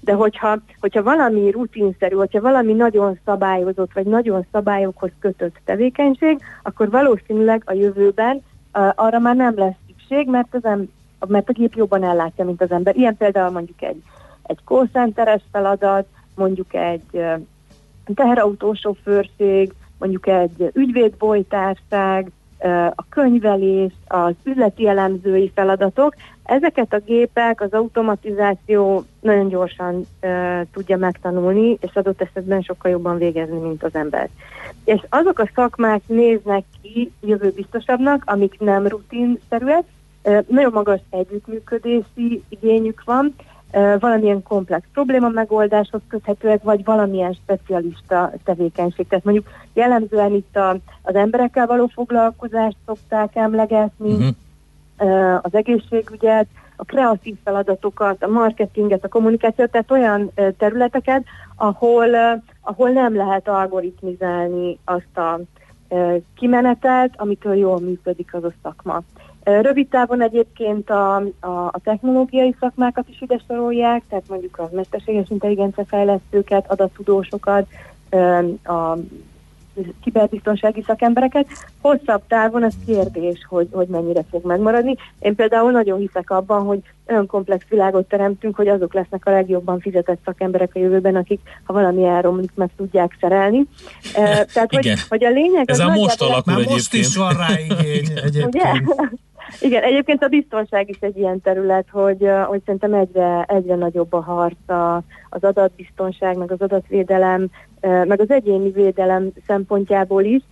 De 0.00 0.12
hogyha, 0.12 0.58
hogyha 0.80 1.02
valami 1.02 1.50
rutinszerű, 1.50 2.14
hogyha 2.14 2.40
valami 2.40 2.72
nagyon 2.72 3.18
szabályozott, 3.24 3.92
vagy 3.92 4.06
nagyon 4.06 4.46
szabályokhoz 4.52 5.10
kötött 5.20 5.56
tevékenység, 5.64 6.38
akkor 6.62 6.90
valószínűleg 6.90 7.62
a 7.64 7.72
jövőben 7.72 8.42
arra 8.94 9.18
már 9.18 9.36
nem 9.36 9.56
lesz 9.56 9.74
szükség, 9.86 10.28
mert, 10.28 10.54
az 10.54 10.64
em, 10.64 10.88
mert 11.26 11.48
a 11.48 11.52
gép 11.52 11.74
jobban 11.74 12.04
ellátja, 12.04 12.44
mint 12.44 12.62
az 12.62 12.70
ember. 12.70 12.96
Ilyen 12.96 13.16
például 13.16 13.50
mondjuk 13.50 13.82
egy, 13.82 14.02
egy 14.42 14.58
call 14.64 14.88
feladat, 15.52 16.06
mondjuk 16.34 16.74
egy 16.74 17.24
teherautósofőrség, 18.14 19.72
mondjuk 19.98 20.26
egy 20.26 20.70
ügyvédbolytárság, 20.72 22.30
a 22.94 23.04
könyvelés, 23.08 23.92
az 24.06 24.34
üzleti 24.44 24.88
elemzői 24.88 25.52
feladatok, 25.54 26.14
ezeket 26.46 26.92
a 26.92 27.00
gépek 27.06 27.60
az 27.60 27.72
automatizáció 27.72 29.04
nagyon 29.20 29.48
gyorsan 29.48 30.06
uh, 30.22 30.60
tudja 30.72 30.96
megtanulni, 30.96 31.76
és 31.80 31.90
adott 31.94 32.20
esetben 32.20 32.60
sokkal 32.60 32.90
jobban 32.90 33.18
végezni, 33.18 33.58
mint 33.58 33.82
az 33.82 33.94
ember. 33.94 34.28
És 34.84 35.00
azok 35.08 35.38
a 35.38 35.50
szakmák 35.54 36.02
néznek 36.06 36.64
ki 36.82 37.12
jövőbiztosabbnak, 37.20 38.22
amik 38.26 38.60
nem 38.60 38.86
rutinszerűek, 38.86 39.84
uh, 40.22 40.44
nagyon 40.48 40.72
magas 40.72 41.00
együttműködési 41.10 42.42
igényük 42.48 43.02
van, 43.04 43.34
valamilyen 44.00 44.42
komplex 44.42 44.86
probléma 44.92 45.28
megoldáshoz 45.28 46.00
köthetőek, 46.08 46.62
vagy 46.62 46.84
valamilyen 46.84 47.32
specialista 47.32 48.32
tevékenység. 48.44 49.08
Tehát 49.08 49.24
mondjuk 49.24 49.48
jellemzően 49.72 50.34
itt 50.34 50.56
a, 50.56 50.76
az 51.02 51.14
emberekkel 51.14 51.66
való 51.66 51.86
foglalkozást 51.86 52.76
szokták 52.86 53.36
emlegetni, 53.36 54.12
uh-huh. 54.12 54.26
Az 55.42 55.54
egészségügyet, 55.54 56.46
a 56.76 56.84
kreatív 56.84 57.36
feladatokat, 57.44 58.22
a 58.22 58.28
marketinget, 58.28 59.04
a 59.04 59.08
kommunikációt, 59.08 59.70
tehát 59.70 59.90
olyan 59.90 60.32
területeket, 60.58 61.24
ahol, 61.56 62.08
ahol 62.60 62.90
nem 62.90 63.16
lehet 63.16 63.48
algoritmizálni 63.48 64.78
azt 64.84 65.16
a 65.18 65.40
kimenetelt, 66.34 67.14
amitől 67.16 67.54
jól 67.54 67.80
működik 67.80 68.34
az 68.34 68.44
a 68.44 68.52
szakma. 68.62 69.02
Rövid 69.42 69.88
távon 69.88 70.22
egyébként 70.22 70.90
a, 70.90 71.16
a, 71.40 71.66
a 71.66 71.80
technológiai 71.82 72.56
szakmákat 72.60 73.08
is 73.08 73.20
ide 73.20 73.38
sorolják, 73.46 74.02
tehát 74.08 74.28
mondjuk 74.28 74.58
a 74.58 74.68
mesterséges 74.72 75.30
intelligencia 75.30 75.84
fejlesztőket, 75.84 76.70
adattudósokat, 76.70 77.66
a 78.64 78.96
kiberbiztonsági 80.02 80.82
szakembereket. 80.86 81.46
Hosszabb 81.80 82.22
távon 82.28 82.62
az 82.62 82.74
kérdés, 82.86 83.46
hogy, 83.48 83.68
hogy 83.72 83.86
mennyire 83.86 84.24
fog 84.30 84.44
megmaradni. 84.44 84.94
Én 85.18 85.34
például 85.34 85.70
nagyon 85.70 85.98
hiszek 85.98 86.30
abban, 86.30 86.64
hogy 86.64 86.78
olyan 87.08 87.26
komplex 87.26 87.64
világot 87.68 88.08
teremtünk, 88.08 88.56
hogy 88.56 88.68
azok 88.68 88.94
lesznek 88.94 89.26
a 89.26 89.30
legjobban 89.30 89.80
fizetett 89.80 90.18
szakemberek 90.24 90.70
a 90.74 90.78
jövőben, 90.78 91.16
akik 91.16 91.40
ha 91.64 91.72
valami 91.72 92.04
elromlik, 92.04 92.50
meg 92.54 92.70
tudják 92.76 93.16
szerelni. 93.20 93.64
Tehát, 94.52 94.74
hogy, 94.74 94.92
hogy 95.08 95.24
a 95.24 95.30
lényeg... 95.30 95.70
Ez 95.70 95.78
a 95.78 95.88
most 95.88 96.20
alakul 96.20 96.52
egyébként. 96.52 96.76
Most 96.76 96.94
is 96.94 97.16
van 97.16 97.36
rá 97.36 97.48
igény 97.58 98.06
egyébként. 98.24 98.54
Ugye? 98.54 98.70
Igen, 99.60 99.82
egyébként 99.82 100.22
a 100.22 100.28
biztonság 100.28 100.88
is 100.88 100.96
egy 101.00 101.16
ilyen 101.16 101.40
terület, 101.40 101.86
hogy, 101.90 102.28
hogy 102.46 102.60
szerintem 102.64 102.94
egyre, 102.94 103.42
egyre 103.42 103.74
nagyobb 103.74 104.12
a 104.12 104.20
harc 104.20 104.68
az 105.28 105.44
adatbiztonság, 105.44 106.36
meg 106.36 106.50
az 106.50 106.60
adatvédelem, 106.60 107.48
meg 107.80 108.20
az 108.20 108.30
egyéni 108.30 108.70
védelem 108.70 109.30
szempontjából 109.46 110.22
is. 110.22 110.42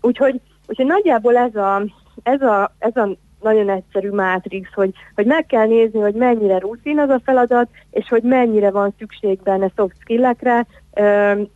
Úgyhogy, 0.00 0.40
úgyhogy 0.66 0.86
nagyjából 0.86 1.36
ez 1.36 1.54
a, 1.54 1.84
ez 2.22 2.42
a, 2.42 2.72
ez 2.78 2.96
a 2.96 3.16
nagyon 3.40 3.70
egyszerű 3.70 4.10
mátrix, 4.10 4.68
hogy, 4.74 4.90
hogy 5.14 5.26
meg 5.26 5.46
kell 5.46 5.66
nézni, 5.66 6.00
hogy 6.00 6.14
mennyire 6.14 6.58
rutin 6.58 6.98
az 6.98 7.08
a 7.08 7.20
feladat, 7.24 7.68
és 7.90 8.08
hogy 8.08 8.22
mennyire 8.22 8.70
van 8.70 8.94
szükség 8.98 9.42
benne 9.42 9.70
soft 9.76 9.96
skillekre, 10.00 10.66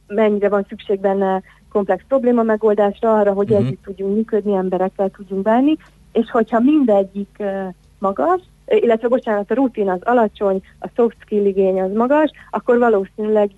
mennyire 0.07 0.49
van 0.49 0.67
szükség 0.69 1.01
benne 1.01 1.43
komplex 1.73 2.03
probléma 2.09 2.43
megoldásra, 2.43 3.19
arra, 3.19 3.33
hogy 3.33 3.51
uh-huh. 3.51 3.67
együtt 3.67 3.83
tudjunk 3.83 4.15
működni, 4.15 4.55
emberekkel 4.55 5.11
tudjunk 5.11 5.43
bánni, 5.43 5.77
és 6.13 6.31
hogyha 6.31 6.61
mindegyik 6.61 7.43
magas, 7.99 8.41
illetve 8.67 9.09
bocsánat, 9.09 9.51
a 9.51 9.55
rutin 9.55 9.91
az 9.91 10.01
alacsony, 10.03 10.61
a 10.79 10.89
soft 10.97 11.17
skill 11.21 11.45
igény 11.45 11.81
az 11.81 11.93
magas, 11.93 12.31
akkor 12.51 12.79
valószínűleg 12.79 13.51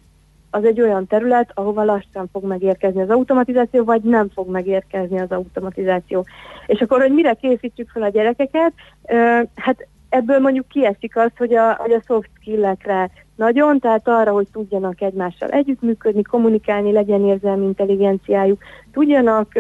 az 0.51 0.65
egy 0.65 0.81
olyan 0.81 1.07
terület, 1.07 1.51
ahova 1.55 1.85
lassan 1.85 2.29
fog 2.33 2.45
megérkezni 2.45 3.03
az 3.03 3.11
automatizáció, 3.11 3.85
vagy 3.85 4.03
nem 4.03 4.29
fog 4.29 4.51
megérkezni 4.51 5.21
az 5.21 5.31
automatizáció. 5.31 6.27
És 6.67 6.81
akkor, 6.81 7.01
hogy 7.01 7.13
mire 7.13 7.35
készítsük 7.35 7.89
fel 7.89 8.03
a 8.03 8.09
gyerekeket, 8.09 8.73
hát 9.55 9.87
ebből 10.09 10.39
mondjuk 10.39 10.69
kiesik 10.69 11.17
az, 11.17 11.31
hogy 11.37 11.55
a, 11.55 11.75
hogy 11.75 11.93
a 11.93 12.03
soft 12.07 12.31
skill-ekre 12.41 13.11
nagyon, 13.37 13.79
tehát 13.79 14.09
arra, 14.09 14.33
hogy 14.33 14.47
tudjanak 14.53 15.01
egymással 15.01 15.49
együttműködni, 15.49 16.23
kommunikálni, 16.23 16.93
legyen 16.93 17.25
érzelmi 17.25 17.65
intelligenciájuk, 17.65 18.63
tudjanak 18.93 19.53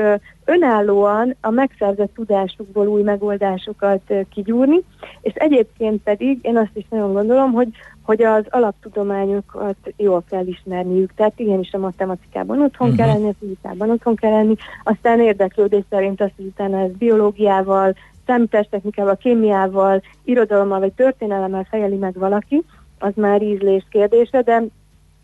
önállóan 0.50 1.37
a 1.40 1.50
megszerzett 1.50 2.14
tudásukból 2.14 2.87
új 2.87 3.02
megoldásokat 3.02 4.12
kigyúrni, 4.35 4.80
és 5.21 5.33
egyébként 5.35 6.02
pedig 6.02 6.38
én 6.42 6.57
azt 6.57 6.76
is 6.76 6.85
nagyon 6.90 7.12
gondolom, 7.12 7.52
hogy, 7.52 7.69
hogy 8.02 8.23
az 8.23 8.45
alaptudományokat 8.49 9.76
jól 9.97 10.23
kell 10.30 10.47
ismerniük, 10.47 11.14
tehát 11.14 11.38
igenis 11.38 11.73
a 11.73 11.78
matematikában 11.78 12.62
otthon 12.62 12.88
uh-huh. 12.88 13.04
kell 13.04 13.14
lenni, 13.14 13.28
a 13.28 13.35
fizikában 13.38 13.90
otthon 13.90 14.14
kell 14.14 14.30
lenni, 14.30 14.54
aztán 14.85 15.21
érdeklődés 15.21 15.85
szerint 15.90 16.21
azt, 16.21 16.33
hogy 16.37 16.47
utána 16.47 16.80
ez 16.80 16.90
biológiával, 16.90 17.95
számítástechnikával, 18.26 19.16
kémiával, 19.16 20.02
irodalommal 20.25 20.78
vagy 20.78 20.92
történelemmel 20.92 21.66
fejeli 21.71 21.97
meg 21.97 22.14
valaki, 22.19 22.62
az 22.99 23.12
már 23.14 23.42
ízlés 23.42 23.87
kérdése, 23.90 24.42
de, 24.42 24.62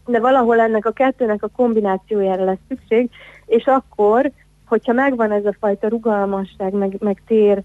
de 0.07 0.21
valahol 0.21 0.61
ennek 0.61 0.87
a 0.87 0.91
kettőnek 0.91 1.43
a 1.43 1.51
kombinációjára 1.57 2.45
lesz 2.45 2.59
szükség, 2.69 3.11
és 3.47 3.65
akkor, 3.65 4.31
hogyha 4.69 4.93
megvan 4.93 5.33
ez 5.33 5.45
a 5.45 5.57
fajta 5.61 5.89
rugalmasság, 5.89 6.73
meg, 6.73 6.97
meg 6.99 7.23
tér, 7.27 7.63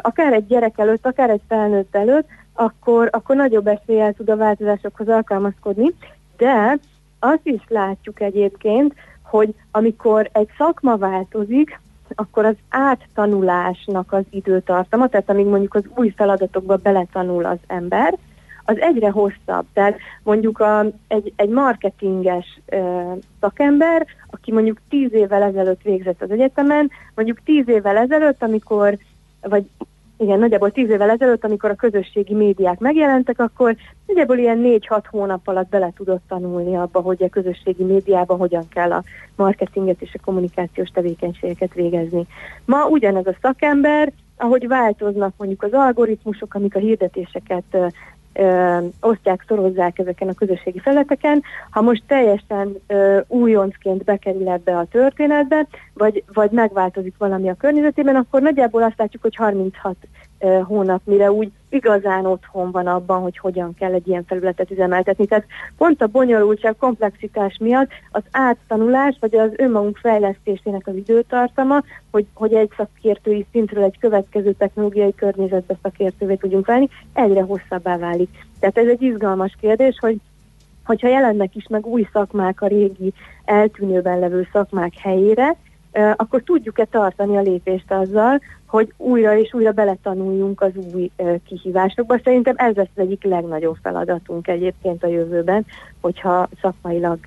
akár 0.00 0.32
egy 0.32 0.46
gyerek 0.46 0.78
előtt, 0.78 1.06
akár 1.06 1.30
egy 1.30 1.40
felnőtt 1.48 1.96
előtt, 1.96 2.28
akkor, 2.52 3.08
akkor 3.12 3.36
nagyobb 3.36 3.66
eséllyel 3.66 4.12
tud 4.12 4.30
a 4.30 4.36
változásokhoz 4.36 5.08
alkalmazkodni, 5.08 5.94
de 6.36 6.78
azt 7.18 7.40
is 7.46 7.62
látjuk 7.68 8.20
egyébként, 8.20 8.94
hogy 9.22 9.54
amikor 9.70 10.28
egy 10.32 10.48
szakma 10.58 10.96
változik, 10.96 11.80
akkor 12.14 12.44
az 12.44 12.56
áttanulásnak 12.68 14.12
az 14.12 14.24
időtartama, 14.30 15.08
tehát 15.08 15.30
amíg 15.30 15.46
mondjuk 15.46 15.74
az 15.74 15.84
új 15.94 16.12
feladatokba 16.16 16.76
beletanul 16.76 17.44
az 17.44 17.58
ember, 17.66 18.14
az 18.64 18.80
egyre 18.80 19.10
hosszabb. 19.10 19.66
Tehát 19.72 19.98
mondjuk 20.22 20.60
a, 20.60 20.86
egy, 21.08 21.32
egy 21.36 21.48
marketinges 21.48 22.60
ö, 22.66 23.12
szakember, 23.40 24.06
aki 24.30 24.52
mondjuk 24.52 24.80
tíz 24.88 25.12
évvel 25.12 25.42
ezelőtt 25.42 25.82
végzett 25.82 26.22
az 26.22 26.30
egyetemen, 26.30 26.90
mondjuk 27.14 27.40
tíz 27.44 27.68
évvel 27.68 27.96
ezelőtt, 27.96 28.42
amikor, 28.42 28.98
vagy 29.40 29.64
igen, 30.22 30.38
nagyjából 30.38 30.70
tíz 30.70 30.90
évvel 30.90 31.10
ezelőtt, 31.10 31.44
amikor 31.44 31.70
a 31.70 31.74
közösségi 31.74 32.34
médiák 32.34 32.78
megjelentek, 32.78 33.38
akkor 33.38 33.76
nagyjából 34.06 34.38
ilyen 34.38 34.58
négy-hat 34.58 35.06
hónap 35.06 35.48
alatt 35.48 35.68
bele 35.68 35.92
tudott 35.96 36.22
tanulni 36.28 36.76
abba, 36.76 37.00
hogy 37.00 37.22
a 37.22 37.28
közösségi 37.28 37.84
médiában 37.84 38.38
hogyan 38.38 38.68
kell 38.68 38.92
a 38.92 39.02
marketinget 39.36 40.02
és 40.02 40.14
a 40.14 40.24
kommunikációs 40.24 40.88
tevékenységeket 40.88 41.74
végezni. 41.74 42.26
Ma 42.64 42.86
ugyanez 42.86 43.26
a 43.26 43.36
szakember, 43.40 44.12
ahogy 44.36 44.68
változnak 44.68 45.34
mondjuk 45.36 45.62
az 45.62 45.72
algoritmusok, 45.72 46.54
amik 46.54 46.76
a 46.76 46.78
hirdetéseket 46.78 47.76
ö, 48.32 48.78
osztják, 49.00 49.44
szorozzák 49.48 49.98
ezeken 49.98 50.28
a 50.28 50.34
közösségi 50.34 50.78
felületeken, 50.78 51.42
ha 51.70 51.80
most 51.80 52.02
teljesen 52.06 52.76
ö, 52.86 53.20
újoncként 53.26 54.04
bekerül 54.04 54.48
ebbe 54.48 54.76
a 54.76 54.86
történetbe, 54.90 55.66
vagy, 55.94 56.24
vagy 56.32 56.50
megváltozik 56.50 57.14
valami 57.18 57.48
a 57.48 57.54
környezetében, 57.54 58.16
akkor 58.16 58.42
nagyjából 58.42 58.82
azt 58.82 58.98
látjuk, 58.98 59.22
hogy 59.22 59.36
36 59.36 59.96
ö, 60.02 60.21
hónap, 60.64 61.00
mire 61.04 61.32
úgy 61.32 61.50
igazán 61.68 62.26
otthon 62.26 62.70
van 62.70 62.86
abban, 62.86 63.20
hogy 63.20 63.38
hogyan 63.38 63.74
kell 63.74 63.92
egy 63.92 64.08
ilyen 64.08 64.24
felületet 64.24 64.70
üzemeltetni. 64.70 65.26
Tehát 65.26 65.46
pont 65.76 66.02
a 66.02 66.06
bonyolultság, 66.06 66.76
komplexitás 66.78 67.56
miatt 67.60 67.90
az 68.10 68.22
áttanulás, 68.30 69.16
vagy 69.20 69.36
az 69.36 69.50
önmagunk 69.56 69.96
fejlesztésének 69.96 70.86
az 70.86 70.96
időtartama, 70.96 71.82
hogy, 72.10 72.26
hogy 72.34 72.52
egy 72.52 72.70
szakértői 72.76 73.46
szintről 73.52 73.84
egy 73.84 73.98
következő 73.98 74.52
technológiai 74.52 75.14
környezetbe 75.14 75.74
szakértővé 75.82 76.34
tudjunk 76.34 76.66
válni, 76.66 76.88
egyre 77.12 77.42
hosszabbá 77.42 77.98
válik. 77.98 78.30
Tehát 78.60 78.78
ez 78.78 78.86
egy 78.86 79.02
izgalmas 79.02 79.56
kérdés, 79.60 79.96
hogy 80.00 80.16
hogyha 80.84 81.08
jelennek 81.08 81.54
is 81.54 81.66
meg 81.68 81.86
új 81.86 82.08
szakmák 82.12 82.62
a 82.62 82.66
régi 82.66 83.12
eltűnőben 83.44 84.18
levő 84.18 84.48
szakmák 84.52 84.92
helyére, 84.98 85.56
akkor 86.16 86.42
tudjuk-e 86.42 86.84
tartani 86.84 87.36
a 87.36 87.40
lépést 87.40 87.90
azzal, 87.90 88.40
hogy 88.66 88.92
újra 88.96 89.38
és 89.38 89.54
újra 89.54 89.72
beletanuljunk 89.72 90.60
az 90.60 90.70
új 90.92 91.10
kihívásokba. 91.46 92.20
Szerintem 92.24 92.54
ez 92.56 92.74
lesz 92.74 92.88
az 92.94 93.02
egyik 93.02 93.24
legnagyobb 93.24 93.76
feladatunk 93.82 94.48
egyébként 94.48 95.04
a 95.04 95.08
jövőben, 95.08 95.66
hogyha 96.00 96.48
szakmailag 96.60 97.18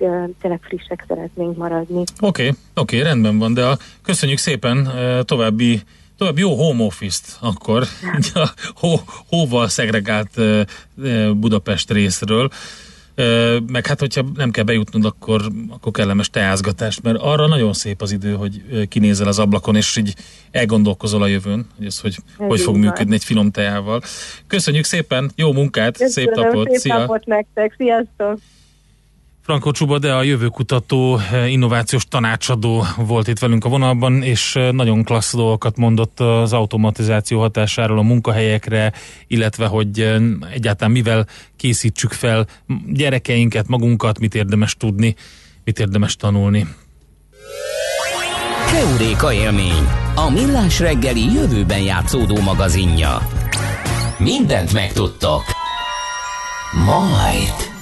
tényleg 0.41 0.59
frissek 0.61 1.03
szeretnénk 1.07 1.57
maradni. 1.57 1.99
Oké, 1.99 2.47
okay, 2.47 2.47
oké, 2.47 2.97
okay, 2.97 3.09
rendben 3.09 3.37
van, 3.37 3.53
de 3.53 3.65
a, 3.65 3.77
köszönjük 4.03 4.37
szépen 4.37 4.89
további 5.25 5.81
tovább 6.17 6.37
jó 6.37 6.55
home 6.55 6.83
office-t 6.83 7.37
akkor, 7.41 7.83
a 8.33 8.49
hó, 8.75 8.95
hóval 9.29 9.67
szegregált 9.67 10.39
Budapest 11.33 11.91
részről 11.91 12.49
meg 13.67 13.85
hát, 13.85 13.99
hogyha 13.99 14.25
nem 14.35 14.51
kell 14.51 14.63
bejutnod, 14.63 15.05
akkor, 15.05 15.41
akkor 15.69 15.91
kellemes 15.91 16.29
teázgatást, 16.29 17.03
mert 17.03 17.17
arra 17.17 17.47
nagyon 17.47 17.73
szép 17.73 18.01
az 18.01 18.11
idő, 18.11 18.33
hogy 18.33 18.87
kinézel 18.87 19.27
az 19.27 19.39
ablakon, 19.39 19.75
és 19.75 19.95
így 19.95 20.15
elgondolkozol 20.51 21.21
a 21.21 21.27
jövőn, 21.27 21.67
hogy 21.77 21.85
ez 21.85 21.99
hogy, 21.99 22.15
ez 22.39 22.47
hogy 22.47 22.59
fog 22.59 22.75
működni 22.75 23.13
egy 23.13 23.23
finom 23.23 23.51
teával. 23.51 24.01
Köszönjük 24.47 24.85
szépen, 24.85 25.31
jó 25.35 25.53
munkát, 25.53 25.97
Köszönöm, 25.97 26.33
szép 26.33 26.43
napot, 26.43 26.69
szép 26.69 26.79
szia! 26.79 26.97
napot 26.97 27.25
nektek, 27.25 27.73
sziasztok! 27.77 28.39
Frankó 29.45 29.71
Csuba, 29.71 29.99
de 29.99 30.13
a 30.13 30.23
jövőkutató, 30.23 31.17
eh, 31.17 31.51
innovációs 31.51 32.05
tanácsadó 32.05 32.85
volt 32.97 33.27
itt 33.27 33.39
velünk 33.39 33.65
a 33.65 33.69
vonalban, 33.69 34.23
és 34.23 34.55
eh, 34.55 34.71
nagyon 34.71 35.03
klassz 35.03 35.35
dolgokat 35.35 35.77
mondott 35.77 36.19
az 36.19 36.53
automatizáció 36.53 37.39
hatásáról 37.39 37.97
a 37.97 38.01
munkahelyekre, 38.01 38.93
illetve 39.27 39.65
hogy 39.65 39.99
eh, 39.99 40.21
egyáltalán 40.53 40.91
mivel 40.91 41.27
készítsük 41.55 42.11
fel 42.11 42.47
gyerekeinket, 42.87 43.67
magunkat, 43.67 44.19
mit 44.19 44.35
érdemes 44.35 44.75
tudni, 44.75 45.15
mit 45.63 45.79
érdemes 45.79 46.15
tanulni. 46.15 46.67
Keuréka 48.71 49.33
élmény, 49.33 49.87
a 50.15 50.29
millás 50.29 50.79
reggeli 50.79 51.33
jövőben 51.33 51.81
játszódó 51.81 52.41
magazinja. 52.41 53.29
Mindent 54.17 54.73
megtudtok. 54.73 55.43
Majd. 56.85 57.74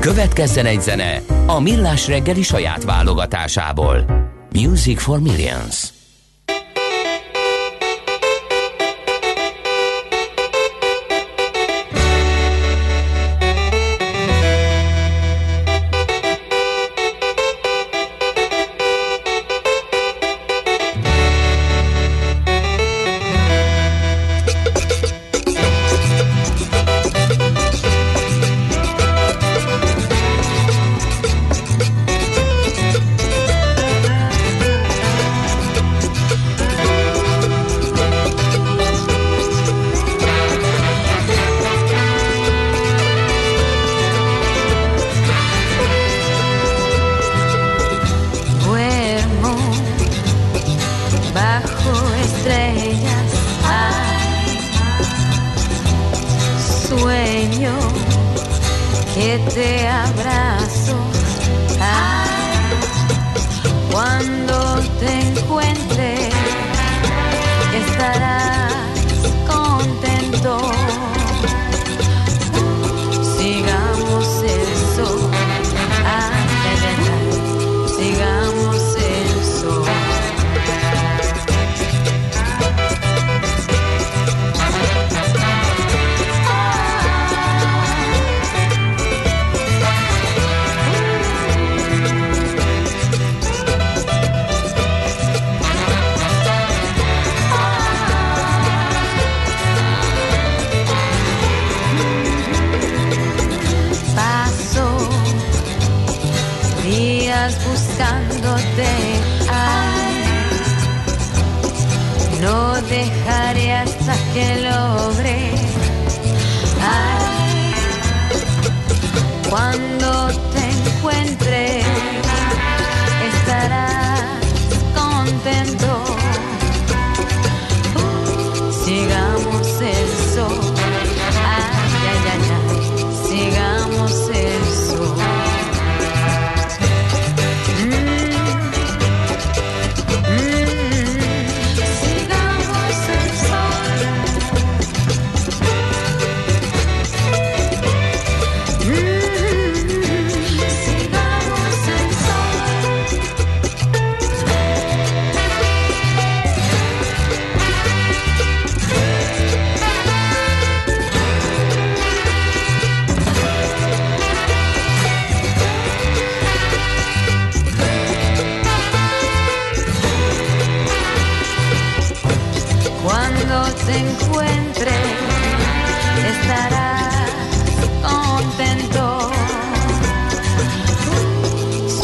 Következzen 0.00 0.66
egy 0.66 0.80
zene 0.80 1.22
a 1.46 1.60
Millás 1.60 2.06
reggeli 2.08 2.42
saját 2.42 2.84
válogatásából. 2.84 4.04
Music 4.52 5.02
for 5.02 5.20
Millions. 5.20 5.97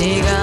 Diga 0.04 0.33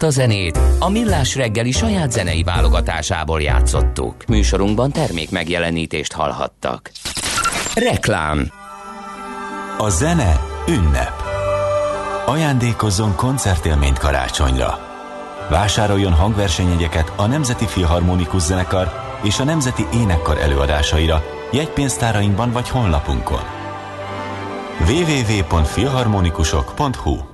Ezt 0.00 0.16
a 0.16 0.20
zenét 0.20 0.58
a 0.78 0.90
Millás 0.90 1.36
reggeli 1.36 1.70
saját 1.70 2.12
zenei 2.12 2.42
válogatásából 2.42 3.42
játszottuk. 3.42 4.14
Műsorunkban 4.28 4.92
termék 4.92 5.30
megjelenítést 5.30 6.12
hallhattak. 6.12 6.90
Reklám 7.74 8.52
A 9.78 9.88
zene 9.88 10.40
ünnep. 10.68 11.12
Ajándékozzon 12.26 13.16
koncertélményt 13.16 13.98
karácsonyra. 13.98 14.78
Vásároljon 15.50 16.12
hangversenyegyeket 16.12 17.12
a 17.16 17.26
Nemzeti 17.26 17.66
Filharmonikus 17.66 18.42
Zenekar 18.42 18.88
és 19.22 19.38
a 19.38 19.44
Nemzeti 19.44 19.86
Énekkar 19.94 20.38
előadásaira 20.38 21.22
jegypénztárainkban 21.52 22.52
vagy 22.52 22.68
honlapunkon. 22.68 23.42
www.filharmonikusok.hu 24.88 27.29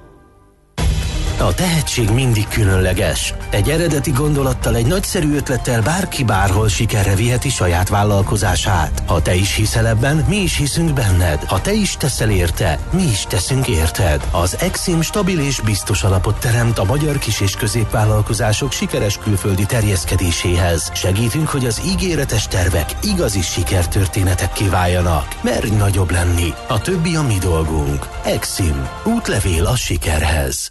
A 1.39 1.55
tehetség 1.55 2.11
mindig 2.11 2.49
különleges. 2.49 3.35
Egy 3.51 3.71
eredeti 3.71 4.11
gondolattal, 4.11 4.77
egy 4.77 4.87
nagyszerű 4.87 5.35
ötlettel 5.35 5.83
bárki 5.83 6.25
bárhol 6.25 6.69
sikerre 6.69 7.15
viheti 7.15 7.49
saját 7.49 7.89
vállalkozását. 7.89 9.03
Ha 9.07 9.23
te 9.23 9.35
is 9.35 9.55
hiszel 9.55 9.87
ebben, 9.87 10.25
mi 10.29 10.37
is 10.37 10.57
hiszünk 10.57 10.93
benned. 10.93 11.45
Ha 11.45 11.61
te 11.61 11.73
is 11.73 11.97
teszel 11.97 12.31
érte, 12.31 12.79
mi 12.93 13.03
is 13.03 13.23
teszünk 13.23 13.69
érted. 13.69 14.29
Az 14.31 14.57
Exim 14.61 15.01
stabil 15.01 15.41
és 15.41 15.61
biztos 15.61 16.03
alapot 16.03 16.41
teremt 16.41 16.79
a 16.79 16.85
magyar 16.85 17.19
kis- 17.19 17.41
és 17.41 17.55
középvállalkozások 17.55 18.73
sikeres 18.73 19.19
külföldi 19.19 19.67
terjeszkedéséhez. 19.67 20.91
Segítünk, 20.95 21.49
hogy 21.49 21.67
az 21.67 21.83
ígéretes 21.87 22.49
tervek 22.49 22.91
igazi 23.03 23.41
sikertörténetekké 23.41 24.69
váljanak. 24.69 25.37
Merj 25.43 25.69
nagyobb 25.69 26.11
lenni. 26.11 26.53
A 26.69 26.81
többi 26.81 27.17
a 27.17 27.23
mi 27.23 27.39
dolgunk. 27.39 28.09
Exim. 28.25 28.89
Útlevél 29.05 29.67
a 29.67 29.77
sikerhez. 29.77 30.71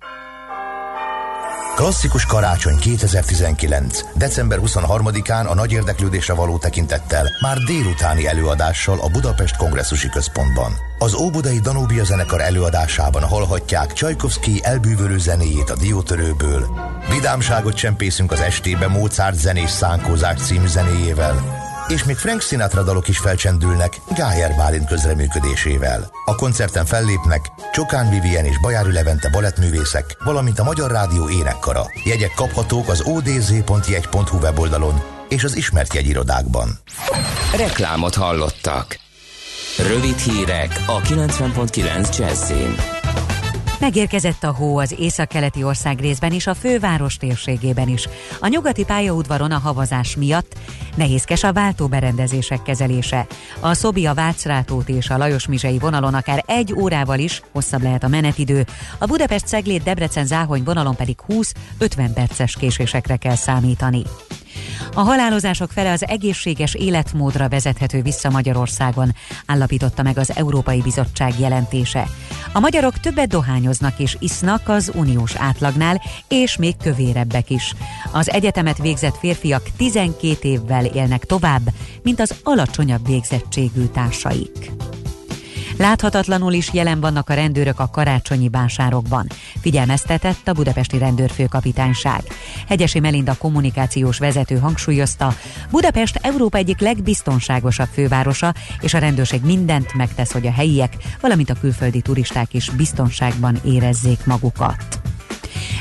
Klasszikus 1.76 2.26
karácsony 2.26 2.78
2019. 2.78 4.00
December 4.18 4.60
23-án 4.62 5.48
a 5.48 5.54
nagy 5.54 5.72
érdeklődésre 5.72 6.34
való 6.34 6.58
tekintettel 6.58 7.28
már 7.42 7.58
délutáni 7.58 8.28
előadással 8.28 9.00
a 9.02 9.10
Budapest 9.10 9.56
Kongresszusi 9.56 10.10
Központban. 10.10 10.72
Az 11.00 11.14
Óbudai 11.14 11.60
Danubia 11.60 12.04
zenekar 12.04 12.42
előadásában 12.42 13.24
hallhatják 13.24 13.94
Csajkovszki 13.94 14.60
elbűvölő 14.64 15.18
zenéjét 15.18 15.70
a 15.70 15.76
diótörőből. 15.76 16.68
Vidámságot 17.10 17.76
csempészünk 17.76 18.32
az 18.32 18.40
estébe 18.40 18.88
Mozart 18.88 19.40
zenés 19.40 19.70
szánkózás 19.70 20.42
című 20.42 20.68
zenéjével, 20.68 21.65
és 21.88 22.04
még 22.04 22.16
Frank 22.16 22.42
Sinatra 22.42 22.84
dalok 22.84 23.08
is 23.08 23.18
felcsendülnek 23.18 24.02
Gájer 24.16 24.56
Bálint 24.56 24.88
közreműködésével. 24.88 26.10
A 26.26 26.36
koncerten 26.36 26.86
fellépnek 26.86 27.52
Csokán 27.74 28.10
Vivien 28.10 28.46
és 28.46 28.60
Bajári 28.60 28.92
Levente 28.92 29.30
balettművészek, 29.30 30.18
valamint 30.24 30.60
a 30.60 30.64
Magyar 30.64 30.92
Rádió 30.92 31.30
énekkara. 31.30 31.86
Jegyek 32.04 32.32
kaphatók 32.36 32.90
az 32.90 33.02
odz.jegy.hu 33.02 34.38
weboldalon 34.38 35.02
és 35.30 35.44
az 35.44 35.56
ismert 35.56 35.94
jegyirodákban. 35.94 36.70
Reklámot 37.56 38.16
hallottak. 38.16 39.00
Rövid 39.78 40.18
hírek 40.18 40.84
a 40.86 41.02
90.9 41.02 42.18
Jazzin. 42.18 42.95
Megérkezett 43.86 44.44
a 44.44 44.54
hó 44.54 44.78
az 44.78 44.96
északkeleti 45.00 45.64
ország 45.64 46.00
részben 46.00 46.32
és 46.32 46.48
a 46.48 46.54
főváros 46.54 47.18
térségében 47.18 47.88
is. 47.88 48.08
A 48.40 48.48
nyugati 48.48 48.84
pályaudvaron 48.84 49.52
a 49.52 49.58
havazás 49.58 50.16
miatt 50.16 50.56
nehézkes 50.96 51.44
a 51.44 51.54
váltóberendezések 51.54 52.62
kezelése. 52.62 53.28
A 53.60 53.74
Szobia 53.74 54.14
Vácrátót 54.14 54.90
és 54.90 55.10
a 55.10 55.18
Lajos 55.18 55.48
Mizsei 55.48 55.78
vonalon 55.78 56.14
akár 56.14 56.44
egy 56.48 56.74
órával 56.74 57.20
is 57.20 57.42
hosszabb 57.52 57.82
lehet 57.82 58.04
a 58.04 58.08
menetidő, 58.08 58.66
a 58.98 59.06
Budapest 59.06 59.48
Ceglét 59.48 59.84
Debrecen 59.84 60.26
Záhony 60.26 60.64
vonalon 60.64 60.96
pedig 60.96 61.18
20-50 61.28 62.10
perces 62.14 62.56
késésekre 62.56 63.16
kell 63.16 63.36
számítani. 63.36 64.02
A 64.94 65.02
halálozások 65.02 65.72
fele 65.72 65.92
az 65.92 66.08
egészséges 66.08 66.74
életmódra 66.74 67.50
vezethető 67.50 68.02
vissza 68.02 68.30
Magyarországon, 68.30 69.16
állapította 69.46 70.04
meg 70.04 70.18
az 70.18 70.36
Európai 70.36 70.82
Bizottság 70.82 71.40
jelentése. 71.40 72.08
A 72.54 72.60
magyarok 72.60 73.00
többet 73.00 73.28
dohányoznak 73.28 74.00
és 74.00 74.18
isznak 74.20 74.70
az 74.70 74.92
uniós 74.96 75.36
átlagnál, 75.36 76.02
és 76.28 76.58
még 76.58 76.76
kövérebbek 76.84 77.50
is. 77.50 77.74
Az 78.12 78.30
egyetemet 78.30 78.78
végzett 78.78 79.18
férfiak 79.18 79.64
12 79.78 80.38
évvel 80.42 80.86
élnek 80.86 81.26
tovább, 81.26 81.62
mint 82.04 82.20
az 82.20 82.36
alacsonyabb 82.44 83.08
végzettségű 83.08 83.86
társaik. 83.86 84.72
Láthatatlanul 85.78 86.54
is 86.54 86.74
jelen 86.74 87.00
vannak 87.00 87.30
a 87.30 87.34
rendőrök 87.34 87.80
a 87.80 87.90
karácsonyi 87.90 88.50
vásárokban. 88.50 89.28
Figyelmeztetett 89.62 90.48
a 90.48 90.54
budapesti 90.54 90.98
rendőrfőkapitányság. 90.98 92.22
Hegyesi 92.68 93.00
Melinda 93.00 93.36
kommunikációs 93.38 94.18
vezető 94.18 94.58
hangsúlyozta, 94.58 95.34
Budapest 95.70 96.20
Európa 96.22 96.58
egyik 96.58 96.80
legbiztonságosabb 96.80 97.90
fővárosa, 97.92 98.54
és 98.82 98.94
a 98.94 98.98
rendőrség 99.00 99.42
mindent 99.44 99.94
megtesz, 99.94 100.32
hogy 100.32 100.48
a 100.48 100.52
helyiek, 100.52 100.94
valamint 101.22 101.50
a 101.50 101.60
külföldi 101.60 102.02
turisták 102.02 102.54
is 102.54 102.70
biztonságban 102.70 103.60
érezzék 103.64 104.26
magukat. 104.26 105.00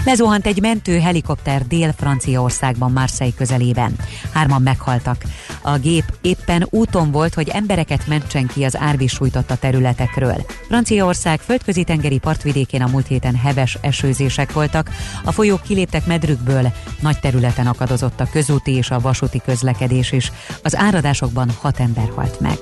Lezuhant 0.05 0.47
egy 0.47 0.61
mentő 0.61 0.99
helikopter 0.99 1.67
Dél-Franciaországban, 1.67 2.93
Marseille 2.93 3.35
közelében. 3.37 3.97
Hárman 4.33 4.63
meghaltak. 4.63 5.23
A 5.63 5.79
gép 5.79 6.05
éppen 6.21 6.67
úton 6.71 7.11
volt, 7.11 7.35
hogy 7.35 7.49
embereket 7.49 8.07
mentsen 8.07 8.47
ki 8.47 8.65
az 8.65 8.77
árvíz 8.77 9.11
sújtotta 9.11 9.57
területekről. 9.57 10.45
Franciaország 10.67 11.41
földközi 11.41 11.85
tengeri 11.85 12.19
partvidékén 12.19 12.83
a 12.83 12.89
múlt 12.89 13.07
héten 13.07 13.37
heves 13.37 13.79
esőzések 13.81 14.53
voltak, 14.53 14.91
a 15.25 15.33
folyók 15.33 15.63
kiléptek 15.63 16.07
medrükből, 16.07 16.73
nagy 17.01 17.21
területen 17.21 17.67
akadozott 17.67 18.21
a 18.21 18.29
közúti 18.33 18.73
és 18.73 18.91
a 18.91 19.01
vasúti 19.01 19.41
közlekedés 19.45 20.13
is. 20.13 20.33
Az 20.63 20.77
áradásokban 20.77 21.51
hat 21.61 21.81
ember 21.81 22.13
halt 22.15 22.41
meg. 22.41 22.59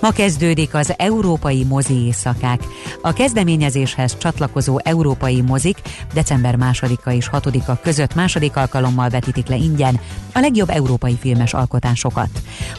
Ma 0.00 0.10
kezdődik 0.10 0.74
az 0.74 0.94
Európai 0.96 1.64
Mozi 1.64 1.94
Éjszakák. 1.94 2.60
A 3.02 3.12
kezdeményezéshez 3.12 4.18
csatlakozó 4.18 4.78
európai 4.84 5.42
mozik 5.42 5.78
december 6.14 6.56
2-a 6.58 7.10
és 7.10 7.30
6-a 7.32 7.80
között 7.80 8.14
második 8.14 8.56
alkalommal 8.56 9.08
vetítik 9.08 9.46
le 9.46 9.56
ingyen 9.56 10.00
a 10.34 10.38
legjobb 10.40 10.70
európai 10.70 11.16
filmes 11.20 11.54
alkotásokat. 11.54 12.28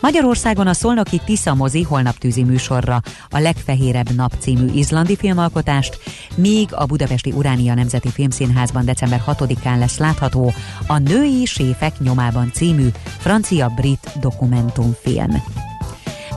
Magyarországon 0.01 0.67
a 0.67 0.73
Szolnoki 0.73 1.21
Tisza 1.25 1.53
mozi 1.53 1.81
holnap 1.81 2.17
tűzi 2.17 2.43
műsorra 2.43 3.01
a 3.29 3.39
Legfehérebb 3.39 4.15
nap 4.15 4.33
című 4.39 4.65
izlandi 4.73 5.15
filmalkotást, 5.15 5.99
míg 6.35 6.67
a 6.71 6.85
Budapesti 6.85 7.31
Uránia 7.31 7.73
Nemzeti 7.73 8.09
Filmszínházban 8.09 8.85
december 8.85 9.23
6-án 9.27 9.79
lesz 9.79 9.97
látható 9.97 10.53
a 10.87 10.97
Női 10.97 11.45
Séfek 11.45 11.99
nyomában 11.99 12.51
című 12.53 12.87
francia-brit 13.17 14.11
dokumentumfilm. 14.19 15.69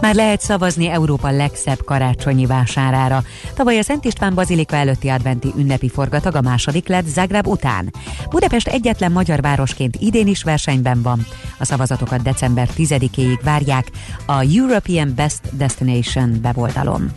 Már 0.01 0.15
lehet 0.15 0.41
szavazni 0.41 0.89
Európa 0.89 1.31
legszebb 1.31 1.85
karácsonyi 1.85 2.47
vásárára. 2.47 3.23
Tavaly 3.55 3.79
a 3.79 3.83
Szent 3.83 4.05
István 4.05 4.35
Bazilika 4.35 4.77
előtti 4.77 5.09
adventi 5.09 5.53
ünnepi 5.57 5.89
forgatag 5.89 6.35
a 6.35 6.41
második 6.41 6.89
lett 6.89 7.07
Zagreb 7.07 7.47
után. 7.47 7.93
Budapest 8.31 8.69
egyetlen 8.69 9.13
magyar 9.13 9.41
városként 9.41 9.97
idén 9.97 10.27
is 10.27 10.43
versenyben 10.43 11.03
van. 11.03 11.27
A 11.59 11.65
szavazatokat 11.65 12.23
december 12.23 12.69
10-éig 12.77 13.39
várják 13.43 13.91
a 14.27 14.45
European 14.57 15.13
Best 15.15 15.57
Destination 15.57 16.39
weboldalon. 16.43 17.13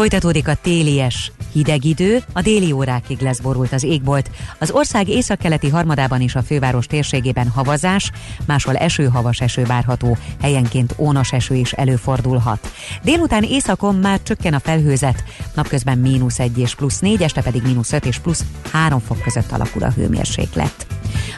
Folytatódik 0.00 0.48
a 0.48 0.54
télies 0.54 1.32
hideg 1.52 1.84
idő, 1.84 2.22
a 2.32 2.40
déli 2.40 2.72
órákig 2.72 3.20
lesz 3.20 3.38
borult 3.38 3.72
az 3.72 3.82
égbolt. 3.82 4.30
Az 4.58 4.70
ország 4.70 5.08
északkeleti 5.08 5.68
harmadában 5.68 6.20
és 6.20 6.34
a 6.34 6.42
főváros 6.42 6.86
térségében 6.86 7.48
havazás, 7.48 8.10
máshol 8.46 8.76
eső-havas 8.76 9.40
eső 9.40 9.64
várható, 9.64 10.16
helyenként 10.40 10.94
ónos 10.96 11.32
eső 11.32 11.54
is 11.54 11.72
előfordulhat. 11.72 12.72
Délután 13.02 13.42
északon 13.42 13.94
már 13.94 14.22
csökken 14.22 14.54
a 14.54 14.60
felhőzet, 14.60 15.24
napközben 15.54 15.98
mínusz 15.98 16.38
1 16.38 16.58
és 16.58 16.74
plusz 16.74 16.98
4, 16.98 17.22
este 17.22 17.42
pedig 17.42 17.62
mínusz 17.62 17.92
5 17.92 18.06
és 18.06 18.18
plusz 18.18 18.44
3 18.70 19.00
fok 19.00 19.22
között 19.22 19.52
alakul 19.52 19.82
a 19.82 19.90
hőmérséklet. 19.90 20.86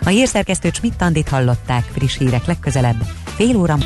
A 0.05 0.09
hírszerkesztő 0.09 0.71
Csmittandit 0.71 1.29
hallották 1.29 1.85
friss 1.85 2.19
hírek 2.19 2.47
legközelebb, 2.47 3.07
fél 3.25 3.57
óra. 3.57 3.77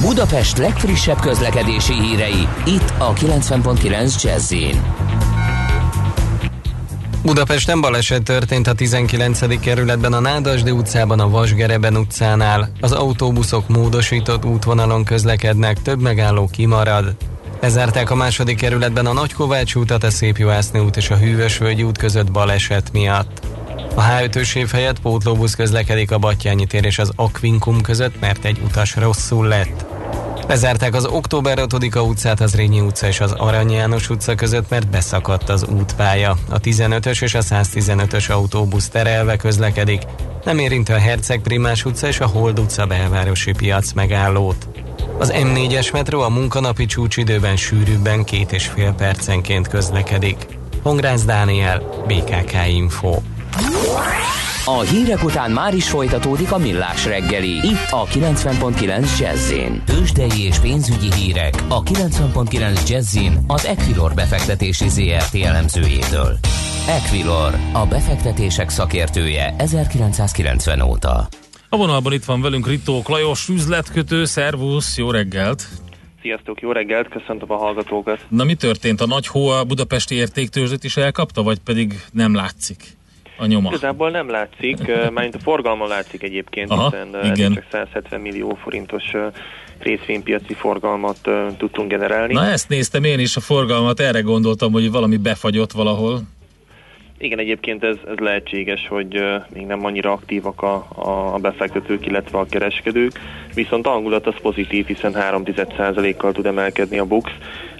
Budapest 0.00 0.58
legfrissebb 0.58 1.20
közlekedési 1.20 1.92
hírei, 1.92 2.48
itt 2.64 2.92
a 2.98 3.12
90.9 3.12 4.22
jazz 4.22 4.54
Budapesten 7.22 7.80
baleset 7.80 8.22
történt 8.22 8.66
a 8.66 8.74
19. 8.74 9.60
kerületben 9.60 10.12
a 10.12 10.20
Nádasdi 10.20 10.70
utcában, 10.70 11.20
a 11.20 11.28
Vasgereben 11.28 11.96
utcánál. 11.96 12.68
Az 12.80 12.92
autóbuszok 12.92 13.68
módosított 13.68 14.44
útvonalon 14.44 15.04
közlekednek, 15.04 15.82
több 15.82 16.00
megálló 16.00 16.48
kimarad. 16.52 17.16
Lezárták 17.60 18.10
a 18.10 18.14
második 18.14 18.56
kerületben 18.56 19.06
a 19.06 19.12
Nagykovács 19.12 19.74
útat, 19.74 20.04
a 20.04 20.10
Szépjuhászni 20.10 20.78
út 20.78 20.96
és 20.96 21.10
a 21.10 21.16
Hűvösvölgyi 21.16 21.82
út 21.82 21.98
között 21.98 22.32
baleset 22.32 22.92
miatt. 22.92 23.46
A 23.94 24.02
H5-ös 24.02 24.56
év 24.56 24.70
helyett 24.70 25.00
pótlóbusz 25.00 25.54
közlekedik 25.54 26.10
a 26.10 26.18
Battyányi 26.18 26.66
tér 26.66 26.84
és 26.84 26.98
az 26.98 27.12
Akvinkum 27.16 27.80
között, 27.80 28.20
mert 28.20 28.44
egy 28.44 28.60
utas 28.64 28.96
rosszul 28.96 29.46
lett. 29.46 29.84
Lezárták 30.48 30.94
az 30.94 31.06
Október 31.06 31.58
5 31.58 31.94
utcát, 31.94 32.40
az 32.40 32.54
Rényi 32.54 32.80
utca 32.80 33.06
és 33.06 33.20
az 33.20 33.32
Arany 33.32 33.72
János 33.72 34.10
utca 34.10 34.34
között, 34.34 34.70
mert 34.70 34.88
beszakadt 34.88 35.48
az 35.48 35.64
útpálya. 35.64 36.36
A 36.48 36.60
15-ös 36.60 37.22
és 37.22 37.34
a 37.34 37.42
115-ös 37.42 38.30
autóbusz 38.30 38.88
terelve 38.88 39.36
közlekedik, 39.36 40.02
nem 40.44 40.58
érinti 40.58 40.92
a 40.92 40.98
Herceg 40.98 41.40
Primás 41.40 41.84
utca 41.84 42.06
és 42.06 42.20
a 42.20 42.26
Hold 42.26 42.58
utca 42.58 42.86
belvárosi 42.86 43.52
piac 43.52 43.92
megállót. 43.92 44.68
Az 45.18 45.32
M4-es 45.34 45.92
metró 45.92 46.20
a 46.20 46.28
munkanapi 46.28 46.86
csúcsidőben 46.86 47.56
sűrűbben 47.56 48.24
két 48.24 48.52
és 48.52 48.66
fél 48.66 48.92
percenként 48.92 49.68
közlekedik. 49.68 50.46
Hongrász 50.82 51.24
Dániel, 51.24 51.82
BKK 52.06 52.52
Info. 52.68 53.18
A 54.64 54.80
hírek 54.80 55.24
után 55.24 55.50
már 55.50 55.74
is 55.74 55.88
folytatódik 55.88 56.52
a 56.52 56.58
millás 56.58 57.04
reggeli. 57.04 57.50
Itt 57.50 57.90
a 57.90 58.04
90.9 58.04 59.18
jazz 59.18 59.52
Tőzsdei 59.84 60.44
és 60.44 60.58
pénzügyi 60.58 61.12
hírek 61.12 61.54
a 61.68 61.82
90.9 61.82 62.88
jazz 62.88 63.18
az 63.46 63.66
Equilor 63.66 64.14
befektetési 64.14 64.88
ZRT 64.88 65.34
elemzőjétől. 65.34 66.38
Equilor, 66.88 67.54
a 67.72 67.86
befektetések 67.86 68.70
szakértője 68.70 69.54
1990 69.58 70.80
óta. 70.80 71.28
A 71.72 71.76
vonalban 71.76 72.12
itt 72.12 72.24
van 72.24 72.40
velünk 72.40 72.66
Ritó 72.66 73.02
Klajos, 73.02 73.48
üzletkötő, 73.48 74.24
szervusz, 74.24 74.98
jó 74.98 75.10
reggelt! 75.10 75.68
Sziasztok, 76.22 76.60
jó 76.60 76.72
reggelt, 76.72 77.08
köszöntöm 77.08 77.50
a 77.50 77.56
hallgatókat! 77.56 78.26
Na 78.28 78.44
mi 78.44 78.54
történt? 78.54 79.00
A 79.00 79.06
nagy 79.06 79.26
hó 79.26 79.48
a 79.48 79.64
budapesti 79.64 80.14
értéktőzsdét 80.14 80.84
is 80.84 80.96
elkapta, 80.96 81.42
vagy 81.42 81.58
pedig 81.58 81.94
nem 82.12 82.34
látszik? 82.34 82.98
a 83.38 83.46
nyoma? 83.46 83.68
Igazából 83.68 84.10
nem 84.10 84.30
látszik, 84.30 84.78
mert 85.10 85.34
a 85.34 85.38
forgalma 85.38 85.86
látszik 85.86 86.22
egyébként, 86.22 86.70
Aha, 86.70 86.90
hiszen 86.90 87.32
igen. 87.32 87.54
csak 87.54 87.64
170 87.70 88.20
millió 88.20 88.58
forintos 88.62 89.04
részvénypiaci 89.78 90.54
forgalmat 90.54 91.18
tudtunk 91.58 91.90
generálni. 91.90 92.32
Na 92.32 92.46
ezt 92.46 92.68
néztem 92.68 93.04
én 93.04 93.18
is 93.18 93.36
a 93.36 93.40
forgalmat, 93.40 94.00
erre 94.00 94.20
gondoltam, 94.20 94.72
hogy 94.72 94.90
valami 94.90 95.16
befagyott 95.16 95.72
valahol. 95.72 96.22
Igen, 97.22 97.38
egyébként 97.38 97.84
ez, 97.84 97.96
ez 98.06 98.16
lehetséges, 98.16 98.88
hogy 98.88 99.24
még 99.54 99.66
nem 99.66 99.84
annyira 99.84 100.12
aktívak 100.12 100.62
a, 100.62 100.86
a, 101.34 101.38
befektetők, 101.38 102.06
illetve 102.06 102.38
a 102.38 102.46
kereskedők, 102.50 103.20
viszont 103.54 103.86
a 103.86 103.90
hangulat 103.90 104.26
az 104.26 104.34
pozitív, 104.42 104.86
hiszen 104.86 105.12
3,1%-kal 105.12 106.32
tud 106.32 106.46
emelkedni 106.46 106.98
a 106.98 107.04
BUX, 107.04 107.30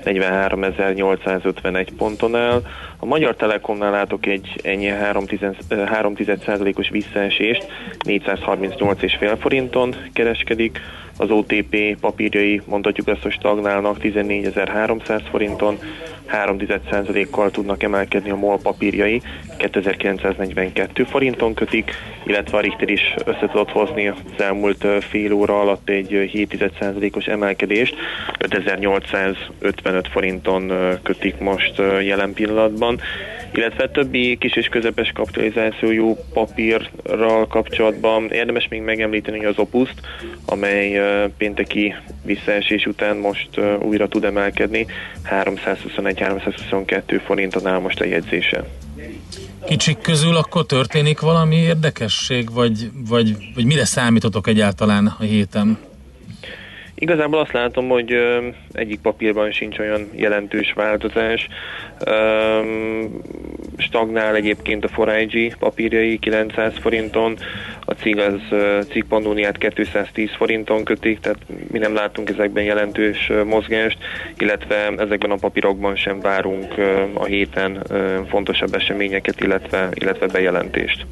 43.851 0.05 1.89
ponton 1.97 2.37
áll. 2.37 2.63
A 2.99 3.07
Magyar 3.07 3.37
Telekomnál 3.37 3.91
látok 3.91 4.27
egy 4.27 4.61
ennyi 4.63 4.89
3,1%-os 5.13 6.89
visszaesést, 6.89 7.67
438,5 7.99 9.37
forinton 9.41 9.95
kereskedik, 10.13 10.81
az 11.17 11.31
OTP 11.31 11.97
papírjai 12.01 12.61
mondhatjuk 12.65 13.09
ezt, 13.09 13.23
hogy 13.23 13.33
stagnálnak 13.33 13.97
14.300 14.03 15.23
forinton, 15.31 15.79
3,1%-kal 16.33 17.51
tudnak 17.51 17.83
emelkedni 17.83 18.31
a 18.31 18.37
MOL 18.37 18.59
papírjai, 18.63 19.23
2942 19.57 21.05
forinton 21.05 21.55
kötik, 21.55 21.95
illetve 22.25 22.57
a 22.57 22.61
Richter 22.61 22.89
is 22.89 23.15
össze 23.25 23.47
tudott 23.47 23.71
hozni 23.71 24.09
az 24.09 24.17
elmúlt 24.39 24.87
fél 25.01 25.33
óra 25.33 25.61
alatt 25.61 25.89
egy 25.89 26.31
7,1%-os 26.33 27.27
emelkedést, 27.27 27.95
5855 28.39 30.09
forinton 30.09 30.73
kötik 31.03 31.39
most 31.39 31.79
jelen 32.03 32.33
pillanatban 32.33 33.01
illetve 33.53 33.89
többi 33.89 34.37
kis 34.39 34.57
és 34.57 34.67
közepes 34.67 35.13
kapitalizációjú 35.15 36.17
papírral 36.33 37.47
kapcsolatban 37.47 38.31
érdemes 38.31 38.69
még 38.69 38.83
megemlíteni 38.83 39.45
az 39.45 39.59
Opuszt, 39.59 40.01
amely 40.45 41.01
pénteki 41.39 41.95
visszaesés 42.25 42.87
után 42.87 43.17
most 43.17 43.49
újra 43.81 44.09
tud 44.09 44.25
emelkedni, 44.25 44.87
321-322 45.31 47.21
forinton 47.25 47.67
áll 47.67 47.79
most 47.79 48.01
a 48.01 48.05
jegyzése. 48.05 48.65
Kicsik 49.67 49.99
közül 49.99 50.37
akkor 50.37 50.67
történik 50.67 51.21
valami 51.21 51.57
érdekesség, 51.57 52.53
vagy, 52.53 52.91
vagy, 53.09 53.37
vagy 53.55 53.65
mire 53.65 53.85
számítotok 53.85 54.47
egyáltalán 54.47 55.07
a 55.19 55.23
héten? 55.23 55.79
Igazából 57.01 57.41
azt 57.41 57.53
látom, 57.53 57.89
hogy 57.89 58.15
egyik 58.73 59.01
papírban 59.01 59.53
sincs 59.53 59.79
olyan 59.79 60.09
jelentős 60.15 60.73
változás. 60.73 61.49
Stagnál 63.77 64.35
egyébként 64.35 64.85
a 64.85 64.89
Foragy 64.89 65.55
papírjai 65.59 66.19
900 66.19 66.75
forinton, 66.81 67.39
a 67.85 67.93
cég 67.93 68.19
az 68.19 68.41
cég 68.91 69.05
Pandóniát 69.05 69.59
210 69.59 70.31
forinton 70.37 70.85
kötik, 70.85 71.21
tehát 71.21 71.39
mi 71.71 71.79
nem 71.79 71.95
látunk 71.95 72.29
ezekben 72.29 72.65
jelentős 72.65 73.31
mozgást, 73.45 73.99
illetve 74.39 74.93
ezekben 74.97 75.31
a 75.31 75.37
papírokban 75.37 75.97
sem 75.97 76.21
várunk 76.21 76.75
a 77.15 77.25
héten 77.25 77.83
fontosabb 78.29 78.75
eseményeket, 78.75 79.41
illetve, 79.41 79.89
illetve 79.95 80.27
bejelentést. 80.27 81.07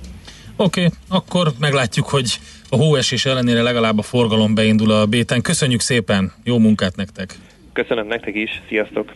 Oké, 0.61 0.85
okay, 0.85 0.99
akkor 1.09 1.53
meglátjuk, 1.59 2.09
hogy 2.09 2.39
a 2.69 2.77
hóesés 2.77 3.25
ellenére 3.25 3.63
legalább 3.63 3.99
a 3.99 4.03
forgalom 4.03 4.55
beindul 4.55 4.91
a 4.91 5.07
béten. 5.07 5.41
Köszönjük 5.41 5.81
szépen, 5.81 6.33
jó 6.45 6.59
munkát 6.59 6.97
nektek! 6.97 7.35
Köszönöm 7.73 8.07
nektek 8.07 8.35
is, 8.35 8.63
sziasztok! 8.69 9.13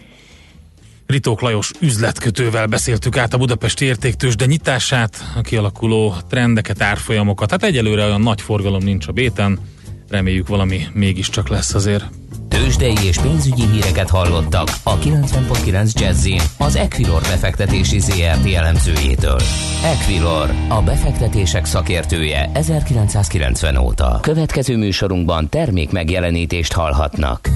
Ritók 1.06 1.40
Lajos 1.40 1.70
üzletkötővel 1.80 2.66
beszéltük 2.66 3.16
át 3.16 3.34
a 3.34 3.38
Budapesti 3.38 3.84
értéktős, 3.84 4.36
de 4.36 4.44
nyitását, 4.44 5.16
a 5.36 5.40
kialakuló 5.40 6.14
trendeket, 6.28 6.82
árfolyamokat. 6.82 7.50
Hát 7.50 7.62
egyelőre 7.62 8.04
olyan 8.04 8.20
nagy 8.20 8.40
forgalom 8.40 8.82
nincs 8.82 9.08
a 9.08 9.12
béten, 9.12 9.58
reméljük 10.08 10.48
valami 10.48 10.80
mégiscsak 10.92 11.48
lesz 11.48 11.74
azért. 11.74 12.04
Tőzsdei 12.52 13.06
és 13.06 13.18
pénzügyi 13.18 13.66
híreket 13.66 14.10
hallottak 14.10 14.68
a 14.82 14.98
90.9 14.98 15.92
jazz 15.92 16.28
az 16.58 16.76
Equilor 16.76 17.20
befektetési 17.20 17.98
ZRT 17.98 18.54
elemzőjétől. 18.54 19.40
Equilor, 19.84 20.50
a 20.68 20.82
befektetések 20.82 21.64
szakértője 21.64 22.50
1990 22.54 23.76
óta. 23.76 24.18
Következő 24.22 24.76
műsorunkban 24.76 25.48
termék 25.48 25.90
megjelenítést 25.90 26.72
hallhatnak. 26.72 27.48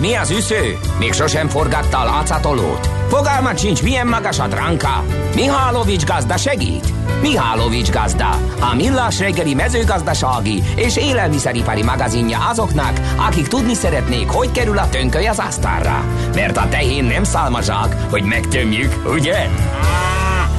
Tudod, 0.00 0.12
mi 0.12 0.18
az 0.18 0.30
üsző? 0.30 0.78
Még 0.98 1.12
sosem 1.12 1.48
forgatta 1.48 1.98
a 1.98 2.04
látszatolót? 2.04 2.88
Fogalmat 3.08 3.58
sincs, 3.58 3.82
milyen 3.82 4.06
magas 4.06 4.38
a 4.38 4.46
dránka? 4.46 5.04
Mihálovics 5.34 6.04
gazda 6.04 6.36
segít? 6.36 6.92
Mihálovics 7.20 7.90
gazda, 7.90 8.30
a 8.60 8.74
millás 8.74 9.18
reggeli 9.18 9.54
mezőgazdasági 9.54 10.62
és 10.76 10.96
élelmiszeripari 10.96 11.82
magazinja 11.82 12.38
azoknak, 12.48 13.00
akik 13.16 13.46
tudni 13.46 13.74
szeretnék, 13.74 14.28
hogy 14.28 14.52
kerül 14.52 14.78
a 14.78 14.88
tönköly 14.88 15.26
az 15.26 15.38
asztalra. 15.38 16.04
Mert 16.34 16.56
a 16.56 16.68
tehén 16.68 17.04
nem 17.04 17.24
szálmazsák, 17.24 18.10
hogy 18.10 18.22
megtömjük, 18.22 19.02
ugye? 19.12 19.48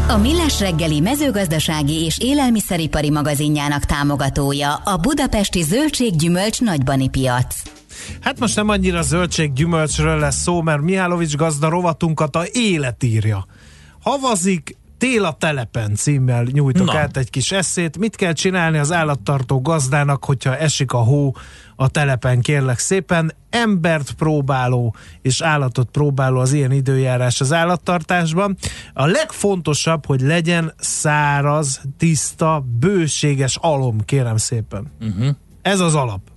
A 0.08 0.18
Millás 0.18 0.60
reggeli 0.60 1.00
mezőgazdasági 1.00 2.06
és 2.06 2.18
élelmiszeripari 2.20 3.10
magazinjának 3.10 3.86
támogatója 3.86 4.74
a 4.74 4.98
Budapesti 4.98 5.62
Zöldséggyümölcs 5.62 6.62
Nagybani 6.62 7.10
Piac. 7.10 7.71
Most 8.42 8.56
nem 8.56 8.70
annyira 8.70 9.02
zöldséggyümölcsről 9.02 10.20
lesz 10.20 10.42
szó, 10.42 10.62
mert 10.62 10.82
Mihálovics 10.82 11.36
gazda 11.36 11.70
rovatunkat 11.70 12.36
a 12.36 12.44
élet 12.52 13.04
írja. 13.04 13.46
Havazik, 14.02 14.78
Tél 14.98 15.26
a 15.26 15.32
telepen 15.32 15.96
címmel 15.96 16.44
nyújtok 16.44 16.86
Na. 16.86 16.98
át 16.98 17.18
egy 17.18 17.30
kis 17.30 17.52
eszét. 17.52 17.98
Mit 17.98 18.16
kell 18.16 18.34
csinálni 18.34 18.78
az 18.78 18.92
állattartó 18.92 19.62
gazdának, 19.62 20.26
hogyha 20.26 20.58
esik 20.58 20.94
a 20.94 20.98
hó 20.98 21.36
a 21.76 21.88
telepen, 21.88 22.42
kérlek 22.42 22.80
szépen. 22.80 23.34
Embert 23.50 24.12
próbáló 24.12 24.96
és 25.22 25.42
állatot 25.42 25.90
próbáló 25.92 26.40
az 26.40 26.54
ilyen 26.54 26.72
időjárás 26.72 27.42
az 27.42 27.54
állattartásban. 27.54 28.58
A 28.94 29.06
legfontosabb, 29.06 30.06
hogy 30.06 30.22
legyen 30.22 30.74
száraz, 30.78 31.82
tiszta, 31.98 32.66
bőséges 32.80 33.58
alom, 33.62 34.00
kérem 34.06 34.38
szépen. 34.38 34.92
Uh-huh. 35.02 35.36
Ez 35.62 35.80
az 35.80 35.96
alap. 35.96 36.31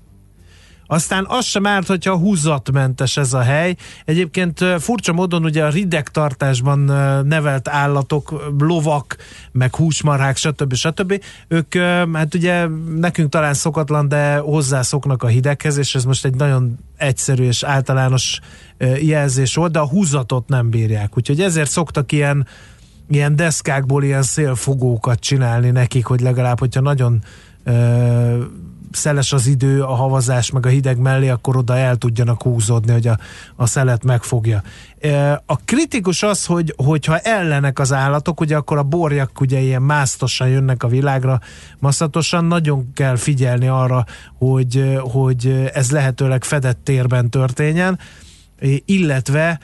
Aztán 0.86 1.24
az 1.28 1.44
sem 1.44 1.66
árt, 1.66 1.86
hogyha 1.86 2.16
húzatmentes 2.16 3.16
ez 3.16 3.32
a 3.32 3.40
hely. 3.40 3.76
Egyébként 4.04 4.64
furcsa 4.78 5.12
módon 5.12 5.44
ugye 5.44 5.64
a 5.64 5.68
rideg 5.68 6.08
tartásban 6.08 6.88
ö, 6.88 7.22
nevelt 7.22 7.68
állatok, 7.68 8.52
lovak, 8.58 9.16
meg 9.52 9.74
húsmarhák, 9.74 10.36
stb. 10.36 10.74
stb. 10.74 11.22
Ők, 11.48 11.74
hát 12.12 12.34
ugye 12.34 12.66
nekünk 12.96 13.28
talán 13.28 13.54
szokatlan, 13.54 14.08
de 14.08 14.36
hozzászoknak 14.36 15.22
a 15.22 15.26
hideghez, 15.26 15.76
és 15.76 15.94
ez 15.94 16.04
most 16.04 16.24
egy 16.24 16.34
nagyon 16.34 16.78
egyszerű 16.96 17.44
és 17.44 17.62
általános 17.62 18.40
jelzés 19.00 19.54
volt, 19.54 19.72
de 19.72 19.78
a 19.78 19.88
húzatot 19.88 20.48
nem 20.48 20.70
bírják. 20.70 21.16
Úgyhogy 21.16 21.40
ezért 21.40 21.70
szoktak 21.70 22.12
ilyen 22.12 22.46
ilyen 23.08 23.36
deszkákból 23.36 24.04
ilyen 24.04 24.22
szélfogókat 24.22 25.20
csinálni 25.20 25.70
nekik, 25.70 26.04
hogy 26.04 26.20
legalább, 26.20 26.58
hogyha 26.58 26.80
nagyon 26.80 27.22
szeles 28.94 29.32
az 29.32 29.46
idő, 29.46 29.82
a 29.82 29.94
havazás, 29.94 30.50
meg 30.50 30.66
a 30.66 30.68
hideg 30.68 30.98
mellé, 30.98 31.28
akkor 31.28 31.56
oda 31.56 31.76
el 31.76 31.96
tudjanak 31.96 32.42
húzódni, 32.42 32.92
hogy 32.92 33.06
a, 33.06 33.18
a 33.56 33.66
szelet 33.66 34.04
megfogja. 34.04 34.62
A 35.46 35.56
kritikus 35.56 36.22
az, 36.22 36.44
hogy, 36.44 36.74
hogyha 36.76 37.18
ellenek 37.18 37.78
az 37.78 37.92
állatok, 37.92 38.40
ugye 38.40 38.56
akkor 38.56 38.78
a 38.78 38.82
borjak 38.82 39.40
ugye 39.40 39.58
ilyen 39.58 39.82
másztosan 39.82 40.48
jönnek 40.48 40.82
a 40.82 40.88
világra, 40.88 41.40
masszatosan, 41.78 42.44
nagyon 42.44 42.92
kell 42.94 43.16
figyelni 43.16 43.66
arra, 43.66 44.04
hogy, 44.38 44.98
hogy 45.00 45.70
ez 45.72 45.90
lehetőleg 45.90 46.44
fedett 46.44 46.78
térben 46.84 47.30
történjen, 47.30 47.98
illetve 48.84 49.60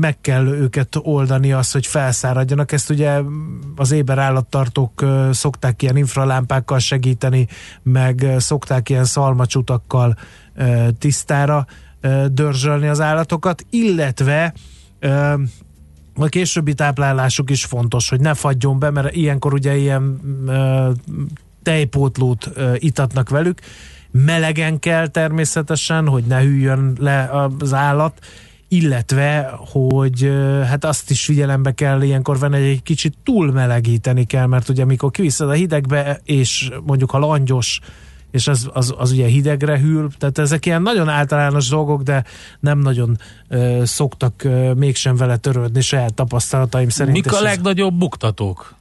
meg 0.00 0.20
kell 0.20 0.46
őket 0.46 0.96
oldani 1.02 1.52
az, 1.52 1.70
hogy 1.72 1.86
felszáradjanak. 1.86 2.72
Ezt 2.72 2.90
ugye 2.90 3.20
az 3.76 3.90
éber 3.90 4.18
állattartók 4.18 5.04
szokták 5.30 5.82
ilyen 5.82 5.96
infralámpákkal 5.96 6.78
segíteni, 6.78 7.46
meg 7.82 8.26
szokták 8.38 8.88
ilyen 8.88 9.04
szalmacsutakkal 9.04 10.16
tisztára 10.98 11.66
dörzsölni 12.26 12.86
az 12.86 13.00
állatokat, 13.00 13.64
illetve 13.70 14.54
a 16.14 16.26
későbbi 16.26 16.74
táplálásuk 16.74 17.50
is 17.50 17.64
fontos, 17.64 18.08
hogy 18.08 18.20
ne 18.20 18.34
fagyjon 18.34 18.78
be, 18.78 18.90
mert 18.90 19.14
ilyenkor 19.14 19.52
ugye 19.52 19.76
ilyen 19.76 20.20
tejpótlót 21.62 22.50
itatnak 22.76 23.28
velük. 23.28 23.60
Melegen 24.10 24.78
kell 24.78 25.06
természetesen, 25.06 26.08
hogy 26.08 26.24
ne 26.24 26.40
hűljön 26.40 26.96
le 27.00 27.30
az 27.58 27.72
állat, 27.74 28.18
illetve, 28.72 29.54
hogy 29.72 30.32
hát 30.66 30.84
azt 30.84 31.10
is 31.10 31.24
figyelembe 31.24 31.72
kell 31.72 32.02
ilyenkor 32.02 32.38
venni, 32.38 32.54
hogy 32.54 32.68
egy 32.68 32.82
kicsit 32.82 33.14
túlmelegíteni 33.22 34.24
kell, 34.24 34.46
mert 34.46 34.68
ugye 34.68 34.82
amikor 34.82 35.10
kiviszed 35.10 35.48
a 35.48 35.52
hidegbe, 35.52 36.20
és 36.24 36.70
mondjuk 36.84 37.10
ha 37.10 37.18
langyos, 37.18 37.80
és 38.30 38.48
az, 38.48 38.70
az, 38.72 38.94
az 38.98 39.12
ugye 39.12 39.26
hidegre 39.26 39.78
hűl, 39.78 40.10
tehát 40.18 40.38
ezek 40.38 40.66
ilyen 40.66 40.82
nagyon 40.82 41.08
általános 41.08 41.68
dolgok, 41.68 42.02
de 42.02 42.24
nem 42.60 42.78
nagyon 42.78 43.18
ö, 43.48 43.82
szoktak 43.84 44.44
ö, 44.44 44.72
mégsem 44.72 45.16
vele 45.16 45.36
törődni 45.36 45.80
saját 45.80 46.14
tapasztalataim 46.14 46.88
szerint. 46.88 47.16
Mik 47.16 47.32
a 47.32 47.40
legnagyobb 47.40 47.94
buktatók? 47.94 48.74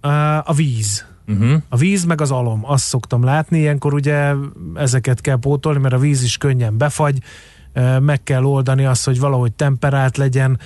Ö, 0.00 0.08
a 0.44 0.52
víz. 0.54 1.06
Uh-huh. 1.28 1.62
A 1.68 1.76
víz 1.76 2.04
meg 2.04 2.20
az 2.20 2.30
alom, 2.30 2.60
azt 2.64 2.84
szoktam 2.84 3.24
látni, 3.24 3.58
ilyenkor 3.58 3.94
ugye 3.94 4.32
ezeket 4.74 5.20
kell 5.20 5.38
pótolni, 5.38 5.78
mert 5.78 5.94
a 5.94 5.98
víz 5.98 6.22
is 6.22 6.36
könnyen 6.36 6.78
befagy, 6.78 7.18
meg 8.00 8.22
kell 8.22 8.44
oldani 8.44 8.84
azt, 8.84 9.04
hogy 9.04 9.20
valahogy 9.20 9.52
temperált 9.52 10.16
legyen, 10.16 10.58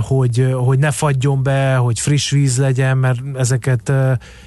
hogy, 0.00 0.54
hogy 0.54 0.78
ne 0.78 0.90
fagyjon 0.90 1.42
be, 1.42 1.74
hogy 1.74 1.98
friss 1.98 2.30
víz 2.30 2.58
legyen, 2.58 2.98
mert 2.98 3.20
ezeket 3.36 3.92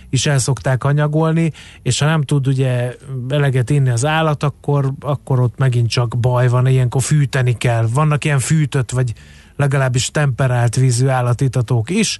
is 0.09 0.25
el 0.25 0.37
szokták 0.37 0.83
anyagolni, 0.83 1.51
és 1.81 1.99
ha 1.99 2.05
nem 2.05 2.21
tud 2.21 2.47
ugye 2.47 2.95
eleget 3.29 3.69
inni 3.69 3.89
az 3.89 4.05
állat, 4.05 4.43
akkor, 4.43 4.93
akkor 4.99 5.39
ott 5.39 5.57
megint 5.57 5.89
csak 5.89 6.19
baj 6.19 6.47
van, 6.47 6.67
ilyenkor 6.67 7.01
fűteni 7.01 7.57
kell. 7.57 7.87
Vannak 7.93 8.25
ilyen 8.25 8.39
fűtött, 8.39 8.91
vagy 8.91 9.13
legalábbis 9.55 10.11
temperált 10.11 10.75
vízű 10.75 11.07
állatitatók 11.07 11.89
is, 11.89 12.17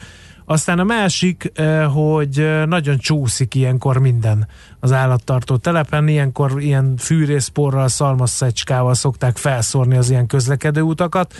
aztán 0.53 0.79
a 0.79 0.83
másik, 0.83 1.51
eh, 1.53 1.85
hogy 1.93 2.39
eh, 2.39 2.65
nagyon 2.65 2.97
csúszik 2.97 3.55
ilyenkor 3.55 3.97
minden 3.97 4.47
az 4.79 4.91
állattartó 4.91 5.57
telepen, 5.57 6.07
ilyenkor 6.07 6.61
ilyen 6.61 6.97
fűrészporral, 6.97 7.87
szalmasszecskával 7.87 8.93
szokták 8.93 9.37
felszórni 9.37 9.97
az 9.97 10.09
ilyen 10.09 10.27
közlekedő 10.27 10.81
utakat, 10.81 11.33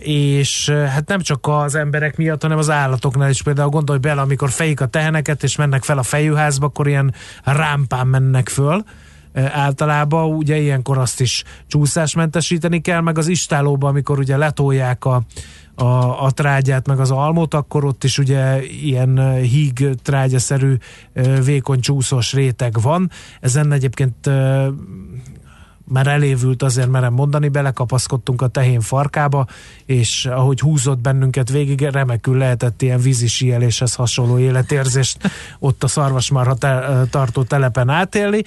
és 0.00 0.68
eh, 0.68 0.88
hát 0.88 1.08
nem 1.08 1.20
csak 1.20 1.46
az 1.46 1.74
emberek 1.74 2.16
miatt, 2.16 2.42
hanem 2.42 2.58
az 2.58 2.70
állatoknál 2.70 3.30
is. 3.30 3.42
Például 3.42 3.68
gondolj 3.68 3.98
bele, 3.98 4.20
amikor 4.20 4.50
fejik 4.50 4.80
a 4.80 4.86
teheneket 4.86 5.42
és 5.42 5.56
mennek 5.56 5.82
fel 5.82 5.98
a 5.98 6.02
fejűházba, 6.02 6.66
akkor 6.66 6.88
ilyen 6.88 7.14
rámpán 7.44 8.06
mennek 8.06 8.48
föl, 8.48 8.84
általában. 9.52 10.34
Ugye 10.34 10.56
ilyenkor 10.56 10.98
azt 10.98 11.20
is 11.20 11.44
csúszásmentesíteni 11.66 12.80
kell, 12.80 13.00
meg 13.00 13.18
az 13.18 13.28
istálóban, 13.28 13.90
amikor 13.90 14.18
ugye 14.18 14.36
letolják 14.36 15.04
a, 15.04 15.22
a, 15.76 16.24
a 16.24 16.30
trágyát, 16.30 16.86
meg 16.86 17.00
az 17.00 17.10
almot, 17.10 17.54
akkor 17.54 17.84
ott 17.84 18.04
is 18.04 18.18
ugye 18.18 18.62
ilyen 18.64 19.34
híg 19.34 19.88
trágyaszerű 20.02 20.74
vékony 21.44 21.80
csúszós 21.80 22.32
réteg 22.32 22.80
van. 22.80 23.10
Ezen 23.40 23.72
egyébként 23.72 24.30
már 25.88 26.06
elévült 26.06 26.62
azért 26.62 26.88
merem 26.90 27.12
mondani, 27.12 27.48
belekapaszkodtunk 27.48 28.42
a 28.42 28.46
tehén 28.46 28.80
farkába, 28.80 29.46
és 29.84 30.26
ahogy 30.26 30.60
húzott 30.60 30.98
bennünket 30.98 31.50
végig, 31.50 31.80
remekül 31.80 32.36
lehetett 32.38 32.82
ilyen 32.82 33.00
vízisíjeléshez 33.00 33.94
hasonló 33.94 34.38
életérzést 34.38 35.30
ott 35.58 35.84
a 35.84 35.86
szarvasmarha 35.86 36.54
te- 36.54 37.06
tartó 37.10 37.42
telepen 37.42 37.88
átélni, 37.88 38.42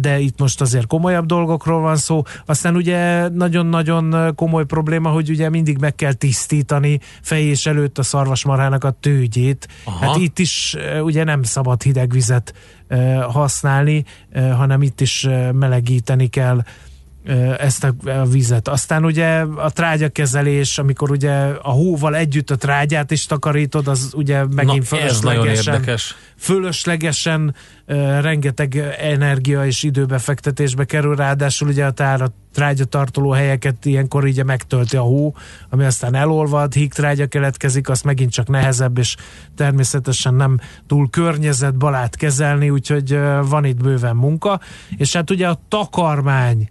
de 0.00 0.18
itt 0.18 0.38
most 0.38 0.60
azért 0.60 0.86
komolyabb 0.86 1.26
dolgokról 1.26 1.80
van 1.80 1.96
szó. 1.96 2.22
Aztán 2.46 2.76
ugye 2.76 3.28
nagyon-nagyon 3.28 4.34
komoly 4.34 4.64
probléma, 4.64 5.10
hogy 5.10 5.30
ugye 5.30 5.48
mindig 5.48 5.78
meg 5.78 5.94
kell 5.94 6.12
tisztítani 6.12 7.00
fejés 7.22 7.66
előtt 7.66 7.98
a 7.98 8.02
szarvasmarhának 8.02 8.84
a 8.84 8.90
tőgyét. 8.90 9.68
Aha. 9.84 10.06
Hát 10.06 10.16
itt 10.16 10.38
is 10.38 10.76
ugye 11.02 11.24
nem 11.24 11.42
szabad 11.42 11.82
hideg 11.82 12.12
vizet 12.12 12.54
használni, 13.32 14.04
eh, 14.30 14.56
hanem 14.56 14.82
itt 14.82 15.00
is 15.00 15.24
eh, 15.24 15.52
melegíteni 15.52 16.28
kell. 16.28 16.58
eh, 16.58 16.64
ezt 17.58 17.84
a, 17.84 17.94
vizet. 18.30 18.68
Aztán 18.68 19.04
ugye 19.04 19.40
a 19.40 19.70
trágyakezelés, 19.70 20.78
amikor 20.78 21.10
ugye 21.10 21.32
a 21.62 21.70
hóval 21.70 22.16
együtt 22.16 22.50
a 22.50 22.56
trágyát 22.56 23.10
is 23.10 23.26
takarítod, 23.26 23.88
az 23.88 24.12
ugye 24.16 24.44
megint 24.54 24.90
Na, 24.90 24.96
fölöslegesen, 24.96 25.84
fölöslegesen 26.36 27.54
uh, 27.86 28.20
rengeteg 28.20 28.76
energia 28.98 29.66
és 29.66 29.82
időbefektetésbe 29.82 30.84
kerül, 30.84 31.16
ráadásul 31.16 31.68
ugye 31.68 31.84
a 31.84 31.90
tára, 31.90 32.32
trágyatartoló 32.54 33.30
helyeket 33.30 33.84
ilyenkor 33.84 34.24
ugye 34.24 34.44
megtölti 34.44 34.96
a 34.96 35.02
hó, 35.02 35.34
ami 35.68 35.84
aztán 35.84 36.14
elolvad, 36.14 36.72
hígtrágya 36.74 37.26
keletkezik, 37.26 37.88
az 37.88 38.02
megint 38.02 38.32
csak 38.32 38.48
nehezebb, 38.48 38.98
és 38.98 39.16
természetesen 39.56 40.34
nem 40.34 40.60
túl 40.86 41.10
környezetbarát 41.10 42.16
kezelni, 42.16 42.70
úgyhogy 42.70 43.18
van 43.48 43.64
itt 43.64 43.82
bőven 43.82 44.16
munka, 44.16 44.60
és 44.96 45.12
hát 45.12 45.30
ugye 45.30 45.48
a 45.48 45.60
takarmány 45.68 46.68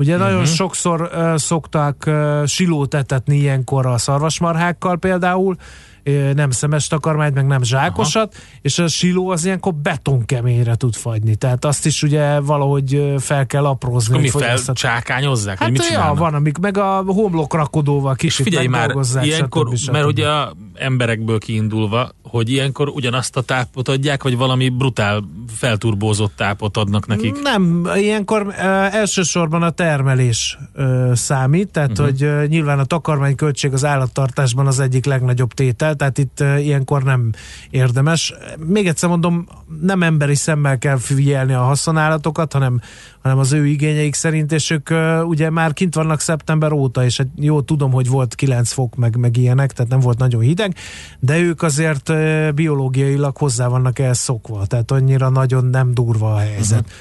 Ugye 0.00 0.14
uh-huh. 0.14 0.30
nagyon 0.30 0.46
sokszor 0.46 1.00
uh, 1.00 1.36
szoktak 1.36 2.04
uh, 2.06 2.46
silót 2.46 2.94
etetni 2.94 3.36
ilyenkor 3.36 3.86
a 3.86 3.98
szarvasmarhákkal 3.98 4.96
például, 4.96 5.56
ö, 6.02 6.32
nem 6.32 6.50
szemes 6.50 6.86
takarmányt, 6.86 7.34
meg 7.34 7.46
nem 7.46 7.62
zsákosat, 7.62 8.34
Aha. 8.34 8.58
és 8.62 8.78
a 8.78 8.88
siló 8.88 9.30
az 9.30 9.44
ilyenkor 9.44 9.74
betonkeményre 9.74 10.74
tud 10.74 10.94
fagyni. 10.94 11.34
Tehát 11.34 11.64
azt 11.64 11.86
is 11.86 12.02
ugye 12.02 12.40
valahogy 12.40 13.14
fel 13.18 13.46
kell 13.46 13.66
aprózni. 13.66 14.12
Akkor 14.12 14.40
mi 14.40 14.44
felcsákányozzák? 14.44 15.58
Hát 15.58 15.70
mit 15.70 15.88
ja, 15.90 16.14
van, 16.16 16.34
amik 16.34 16.58
meg 16.58 16.78
a 16.78 17.02
homlokrakodóval 17.06 18.14
És 18.14 18.18
kicsit 18.18 18.44
figyelj 18.44 18.66
már, 18.66 18.94
ilyenkor, 19.22 19.76
stb. 19.76 19.92
mert 19.92 20.06
ugye 20.06 20.28
a 20.28 20.54
emberekből 20.74 21.38
kiindulva, 21.38 22.10
hogy 22.30 22.50
ilyenkor 22.50 22.88
ugyanazt 22.88 23.36
a 23.36 23.42
tápot 23.42 23.88
adják, 23.88 24.22
vagy 24.22 24.36
valami 24.36 24.68
brutál 24.68 25.22
felturbózott 25.56 26.36
tápot 26.36 26.76
adnak 26.76 27.06
nekik? 27.06 27.42
Nem, 27.42 27.88
ilyenkor 27.96 28.46
uh, 28.46 28.94
elsősorban 28.94 29.62
a 29.62 29.70
termelés 29.70 30.58
uh, 30.74 31.14
számít, 31.14 31.68
tehát 31.68 31.90
uh-huh. 31.90 32.06
hogy 32.06 32.24
uh, 32.24 32.46
nyilván 32.46 32.78
a 32.78 32.84
takarmányköltség 32.84 33.72
az 33.72 33.84
állattartásban 33.84 34.66
az 34.66 34.80
egyik 34.80 35.04
legnagyobb 35.04 35.52
tétel, 35.52 35.94
tehát 35.94 36.18
itt 36.18 36.38
uh, 36.40 36.64
ilyenkor 36.64 37.02
nem 37.02 37.30
érdemes. 37.70 38.34
Még 38.66 38.86
egyszer 38.86 39.08
mondom, 39.08 39.46
nem 39.80 40.02
emberi 40.02 40.34
szemmel 40.34 40.78
kell 40.78 40.96
figyelni 40.96 41.52
a 41.52 41.62
haszonállatokat, 41.62 42.52
hanem, 42.52 42.80
hanem 43.22 43.38
az 43.38 43.52
ő 43.52 43.66
igényeik 43.66 44.14
szerint, 44.14 44.52
és 44.52 44.70
ők 44.70 44.90
uh, 44.90 45.28
ugye 45.28 45.50
már 45.50 45.72
kint 45.72 45.94
vannak 45.94 46.20
szeptember 46.20 46.72
óta, 46.72 47.04
és 47.04 47.16
hát 47.16 47.28
jó, 47.36 47.60
tudom, 47.60 47.92
hogy 47.92 48.08
volt 48.08 48.34
9 48.34 48.72
fok, 48.72 48.96
meg, 48.96 49.16
meg 49.16 49.36
ilyenek, 49.36 49.72
tehát 49.72 49.90
nem 49.90 50.00
volt 50.00 50.18
nagyon 50.18 50.40
hideg, 50.40 50.74
de 51.18 51.38
ők 51.38 51.62
azért 51.62 52.08
biológiailag 52.54 53.36
hozzá 53.36 53.66
vannak 53.68 53.98
ehhez 53.98 54.18
szokva, 54.18 54.66
tehát 54.66 54.90
annyira 54.90 55.28
nagyon 55.28 55.64
nem 55.64 55.94
durva 55.94 56.34
a 56.34 56.38
helyzet. 56.38 56.80
Uh-huh. 56.80 56.94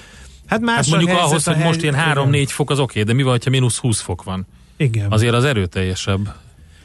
Hát, 0.46 0.60
más 0.62 0.76
Hát 0.76 0.88
mondjuk 0.88 1.10
helyzet 1.10 1.28
ahhoz, 1.28 1.44
hogy 1.44 1.58
most 1.58 1.82
hely- 1.82 1.92
ilyen 1.92 2.30
igen. 2.32 2.46
3-4 2.48 2.52
fok 2.52 2.70
az 2.70 2.80
oké, 2.80 3.04
de 3.04 3.14
mi 3.14 3.24
van, 3.24 3.40
ha 3.44 3.50
mínusz 3.50 3.78
20 3.78 4.00
fok 4.00 4.24
van? 4.24 4.48
Igen. 4.78 5.12
Azért 5.12 5.34
az 5.34 5.44
erőteljesebb. 5.44 6.34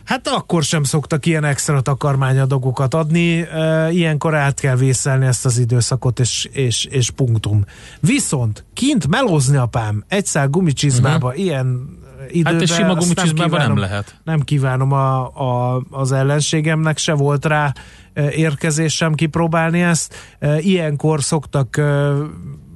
Hát 0.05 0.28
akkor 0.28 0.62
sem 0.62 0.82
szoktak 0.82 1.26
ilyen 1.26 1.44
extra 1.44 1.80
takarmányadagokat 1.80 2.94
adni, 2.94 3.46
ilyenkor 3.90 4.34
át 4.34 4.61
kell 4.61 4.76
vészelni 4.76 5.26
ezt 5.26 5.44
az 5.44 5.59
időszakot, 5.59 6.20
és, 6.20 6.48
és, 6.52 6.84
és 6.84 7.11
punktum. 7.11 7.64
Viszont 8.00 8.64
kint 8.72 9.09
melózni 9.09 9.57
apám 9.57 10.05
egy 10.09 10.26
szál 10.26 10.48
gumicsizmába 10.48 11.26
uh-huh. 11.26 11.42
ilyen 11.42 11.98
időben, 12.28 12.52
Hát 12.52 12.62
egy 12.62 12.68
sima 12.68 12.94
gumicsizmában 12.94 13.36
nem 13.36 13.48
kívánom- 13.48 13.78
lehet. 13.78 14.20
Nem 14.24 14.40
kívánom 14.40 14.92
a, 14.92 15.26
a, 15.74 15.82
az 15.90 16.12
ellenségemnek, 16.12 16.98
se 16.98 17.12
volt 17.12 17.44
rá 17.44 17.72
e, 18.12 18.30
érkezésem 18.30 19.14
kipróbálni 19.14 19.82
ezt. 19.82 20.14
Ilyenkor 20.59 21.22
szoktak 21.22 21.80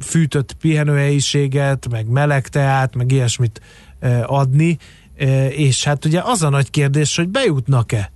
fűtött 0.01 0.53
pihenőhelyiséget, 0.53 1.89
meg 1.91 2.07
meleg 2.07 2.49
teát, 2.49 2.95
meg 2.95 3.13
ilyesmit 3.13 3.61
adni, 4.27 4.79
és 5.51 5.85
hát 5.85 6.05
ugye 6.05 6.21
az 6.25 6.43
a 6.43 6.49
nagy 6.49 6.71
kérdés, 6.71 7.17
hogy 7.17 7.29
bejutnak-e 7.29 8.13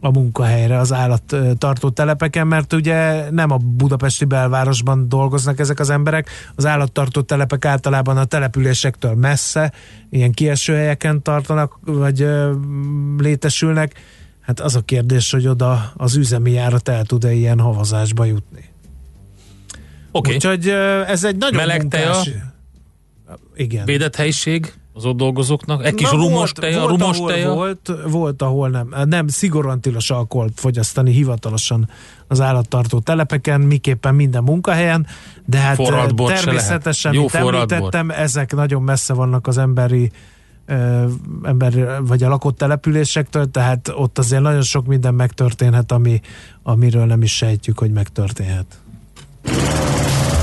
a 0.00 0.10
munkahelyre 0.10 0.78
az 0.78 0.92
állattartó 0.92 1.90
telepeken, 1.90 2.46
mert 2.46 2.72
ugye 2.72 3.30
nem 3.30 3.50
a 3.50 3.56
budapesti 3.56 4.24
belvárosban 4.24 5.08
dolgoznak 5.08 5.58
ezek 5.58 5.80
az 5.80 5.90
emberek, 5.90 6.30
az 6.54 6.66
állattartó 6.66 7.20
telepek 7.20 7.64
általában 7.64 8.16
a 8.16 8.24
településektől 8.24 9.14
messze, 9.14 9.72
ilyen 10.10 10.32
kieső 10.32 10.74
helyeken 10.74 11.22
tartanak, 11.22 11.78
vagy 11.80 12.22
ö, 12.22 12.54
létesülnek. 13.18 13.94
Hát 14.40 14.60
az 14.60 14.74
a 14.74 14.80
kérdés, 14.80 15.30
hogy 15.30 15.46
oda 15.46 15.92
az 15.96 16.16
üzemi 16.16 16.50
járat 16.50 16.88
el 16.88 17.04
tud-e 17.04 17.32
ilyen 17.32 17.60
havazásba 17.60 18.24
jutni. 18.24 18.64
Oké. 20.10 20.34
Úgyhogy 20.34 20.68
ö, 20.68 21.02
ez 21.02 21.24
egy 21.24 21.36
nagyon 21.36 21.56
Meleg 21.60 21.88
teja? 21.88 22.12
munkás... 22.12 22.30
Igen. 23.54 23.84
Védett 23.84 24.16
helyiség 24.16 24.72
az 24.92 25.04
ott 25.04 25.16
dolgozóknak? 25.16 25.84
Egy 25.84 25.94
kis 25.94 26.10
Na, 26.10 26.16
rumos 26.16 26.32
volt, 26.32 26.60
teja, 26.60 26.78
volt, 26.80 26.90
rumos 26.90 27.16
ahol 27.16 27.30
teja? 27.30 27.54
Volt, 27.54 27.92
volt, 28.06 28.42
ahol 28.42 28.68
nem. 28.68 28.94
Nem, 29.04 29.28
szigorúan 29.28 29.80
tilos 29.80 30.10
alkoholt 30.10 30.52
fogyasztani 30.56 31.12
hivatalosan 31.12 31.88
az 32.28 32.40
állattartó 32.40 32.98
telepeken, 32.98 33.60
miképpen 33.60 34.14
minden 34.14 34.42
munkahelyen, 34.42 35.06
de 35.44 35.58
hát 35.58 35.76
természetesen, 36.16 37.12
Jó 37.12 37.26
említettem, 37.32 38.10
ezek 38.10 38.54
nagyon 38.54 38.82
messze 38.82 39.14
vannak 39.14 39.46
az 39.46 39.58
emberi 39.58 40.10
ember, 41.42 42.02
vagy 42.02 42.22
a 42.22 42.28
lakott 42.28 42.56
településektől, 42.56 43.50
tehát 43.50 43.92
ott 43.94 44.18
azért 44.18 44.42
nagyon 44.42 44.62
sok 44.62 44.86
minden 44.86 45.14
megtörténhet, 45.14 45.92
ami, 45.92 46.20
amiről 46.62 47.04
nem 47.04 47.22
is 47.22 47.36
sejtjük, 47.36 47.78
hogy 47.78 47.90
megtörténhet. 47.90 48.80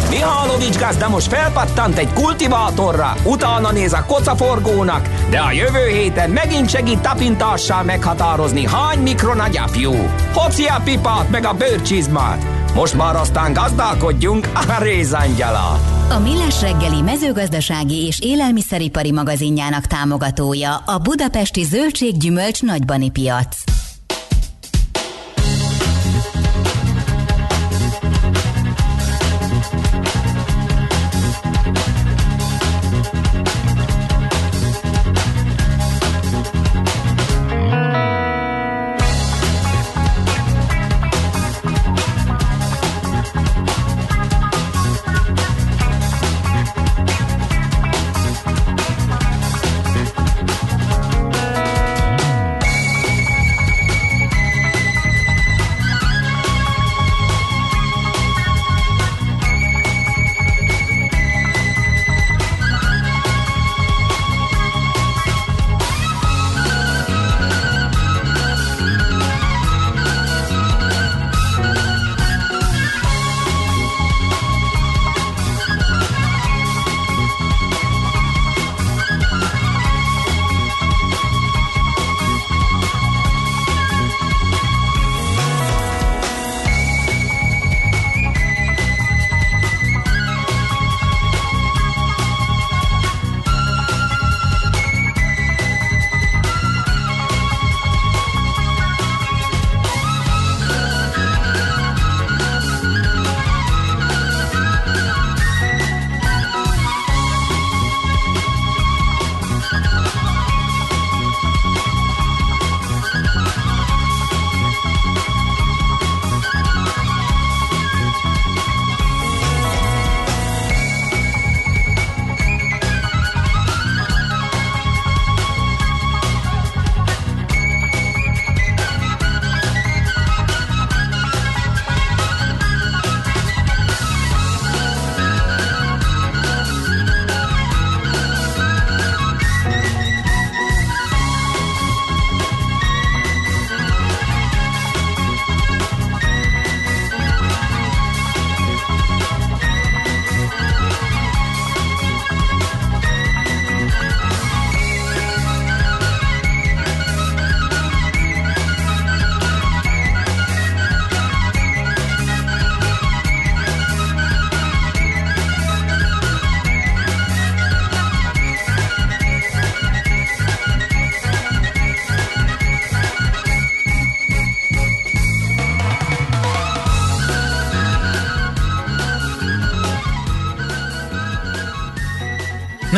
Mihálovics 0.10 0.78
gazda 0.78 1.10
most 1.10 1.28
felpattant 1.28 1.97
egy 1.97 2.14
kultivátorra, 2.14 3.16
utána 3.24 3.72
néz 3.72 3.93
a 3.93 4.05
kocaforgónak, 4.05 5.10
de 5.30 5.39
a 5.39 5.51
jövő 5.51 5.88
héten 5.88 6.30
megint 6.30 6.70
segít 6.70 6.99
tapintással 6.99 7.84
meghatározni, 7.84 8.68
hány 8.68 8.99
mikron 8.99 9.39
a 9.39 9.47
gyapjú. 9.47 9.91
Hoci 10.34 10.66
a 10.66 10.82
pipát 10.84 11.30
meg 11.30 11.45
a 11.45 11.53
bőrcsizmát. 11.53 12.45
Most 12.74 12.93
már 12.93 13.16
aztán 13.16 13.53
gazdálkodjunk 13.53 14.49
a 14.53 14.82
rézangyala. 14.82 15.80
A 16.10 16.20
Millás 16.20 16.62
reggeli 16.62 17.01
mezőgazdasági 17.01 18.05
és 18.05 18.20
élelmiszeripari 18.22 19.12
magazinjának 19.12 19.86
támogatója 19.86 20.76
a 20.76 20.97
Budapesti 20.97 21.64
Zöldséggyümölcs 21.64 22.62
Nagybani 22.62 23.10
piac. 23.10 23.58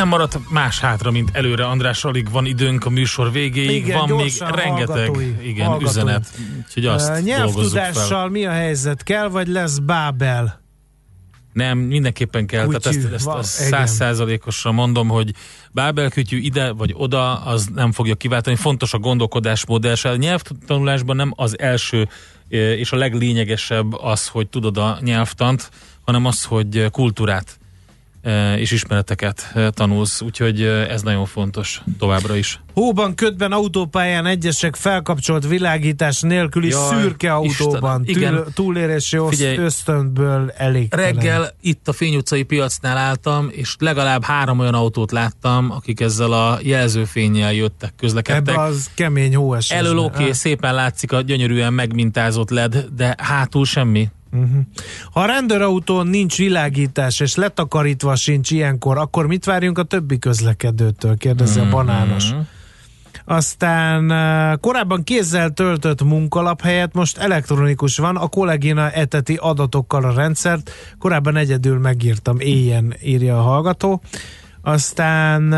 Maradt 0.10 0.50
más 0.50 0.80
hátra, 0.80 1.12
mint 1.12 1.30
előre. 1.34 1.66
András, 1.66 2.06
alig 2.06 2.32
van 2.32 2.46
időnk 2.46 2.86
a 2.86 2.90
műsor 2.90 3.32
végéig, 3.32 3.70
Igen, 3.86 3.98
van 3.98 4.16
még 4.16 4.32
rengeteg 4.40 4.96
hallgatói, 4.96 5.48
igen, 5.48 5.66
hallgatói. 5.66 5.90
üzenet. 5.90 6.28
Úgyhogy 6.66 6.86
azt 6.86 7.06
fel. 7.06 7.20
Nyelvtudással 7.20 8.30
mi 8.30 8.46
a 8.46 8.52
helyzet? 8.52 9.04
Kell, 9.04 9.28
vagy 9.28 9.48
lesz 9.48 9.78
Bábel? 9.78 10.62
Nem, 11.54 11.78
mindenképpen 11.78 12.46
kell. 12.46 12.68
Kütyű, 12.68 12.80
Tehát 12.80 12.98
ezt, 12.98 13.14
ezt, 13.14 13.26
van, 13.26 13.40
ezt 13.40 13.60
igen. 13.60 13.72
százszázalékosan 13.72 14.74
mondom, 14.74 15.08
hogy 15.08 15.32
bábelkütyű 15.72 16.38
ide 16.38 16.72
vagy 16.72 16.94
oda, 16.98 17.34
az 17.36 17.68
nem 17.76 17.92
fogja 17.92 18.16
kiváltani. 18.16 18.56
Fontos 18.56 18.94
a 18.94 18.98
gondolkodásmód, 18.98 19.84
és 19.84 20.06
a 20.06 20.16
nyelvtanulásban 20.16 21.16
nem 21.16 21.34
az 21.36 21.60
első 21.60 22.08
eh, 22.50 22.60
és 22.60 22.92
a 22.92 22.96
leglényegesebb 22.96 23.94
az, 23.94 24.28
hogy 24.28 24.48
tudod 24.48 24.78
a 24.78 24.98
nyelvtant, 25.02 25.70
hanem 26.06 26.26
az, 26.26 26.44
hogy 26.44 26.86
kultúrát 26.92 27.59
és 28.58 28.72
ismereteket 28.72 29.54
tanulsz. 29.70 30.22
Úgyhogy 30.22 30.62
ez 30.64 31.02
nagyon 31.02 31.26
fontos 31.26 31.82
továbbra 32.00 32.36
is. 32.36 32.60
Hóban, 32.74 33.16
ködben, 33.16 33.52
autópályán 33.52 34.26
egyesek 34.26 34.76
felkapcsolt 34.76 35.48
világítás 35.48 36.22
nélküli 36.22 36.70
Jaj, 36.70 37.02
szürke 37.02 37.34
autóban. 37.34 38.04
Istenem, 38.06 38.34
igen. 38.34 38.44
Tül, 38.44 38.54
túlérési 38.54 39.18
Figyelj, 39.30 39.58
ösztönből 39.58 40.54
elég. 40.58 40.94
Reggel 40.94 41.54
itt 41.62 41.88
a 41.88 41.94
Fény 41.94 42.16
utcai 42.16 42.44
piacnál 42.44 42.98
álltam, 42.98 43.50
és 43.52 43.76
legalább 43.80 44.24
három 44.24 44.60
olyan 44.60 44.74
autót 44.74 45.12
láttam, 45.12 45.72
akik 45.72 46.00
ezzel 46.00 46.32
a 46.32 46.60
jelzőfénnyel 46.62 47.54
jöttek, 47.54 47.94
közlekedtek. 47.98 48.56
Ebbe 48.56 48.62
az 48.62 48.90
kemény 48.96 49.36
hóesés. 49.36 49.78
Elől 49.78 49.98
oké, 49.98 50.22
okay, 50.22 50.34
szépen 50.34 50.74
látszik 50.74 51.12
a 51.12 51.22
gyönyörűen 51.22 51.74
megmintázott 51.74 52.50
led, 52.50 52.86
de 52.96 53.16
hátul 53.18 53.66
semmi. 53.66 54.10
Uh-huh. 54.34 54.60
Ha 55.12 55.22
a 55.22 55.26
rendőrautón 55.26 56.08
nincs 56.08 56.38
világítás, 56.38 57.20
és 57.20 57.36
letakarítva 57.36 58.16
sincs 58.16 58.52
ilyenkor, 58.52 58.98
akkor 58.98 59.28
mit 59.28 59.46
várjunk 59.46 59.78
a 59.78 59.84
többi 59.84 60.20
közlekedőtől? 60.20 61.18
Kérdezi 61.18 61.60
Mhm. 61.60 61.68
a 61.68 61.72
banános. 61.72 62.32
Aztán 63.26 64.12
eh, 64.12 64.58
korábban 64.62 65.04
kézzel 65.04 65.50
töltött 65.50 66.04
munkalap 66.04 66.62
helyett 66.62 66.94
most 66.94 67.18
elektronikus 67.18 67.98
van, 67.98 68.16
a 68.16 68.28
kollégina 68.28 68.92
eteti 68.92 69.36
adatokkal 69.36 70.04
a 70.04 70.14
rendszert, 70.14 70.72
korábban 71.00 71.36
egyedül 71.36 71.80
megírtam, 71.80 72.40
éjjen 72.40 72.96
írja 73.04 73.38
a 73.38 73.42
hallgató. 73.42 74.02
Aztán 74.62 75.56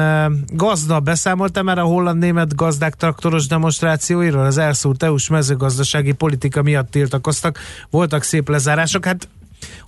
gazda 0.48 1.00
beszámoltam 1.00 1.66
már 1.66 1.78
a 1.78 1.84
holland-német 1.84 2.56
gazdák 2.56 2.96
traktoros 2.96 3.48
demonstrációiról, 3.48 4.46
az 4.46 4.58
elszúrt 4.58 5.04
EU-s 5.04 5.30
mezőgazdasági 5.30 6.12
politika 6.12 6.62
miatt 6.62 6.92
tiltakoztak, 6.92 7.60
voltak 7.90 8.24
szép 8.24 8.50
lezárások, 8.50 9.06
hát 9.06 9.28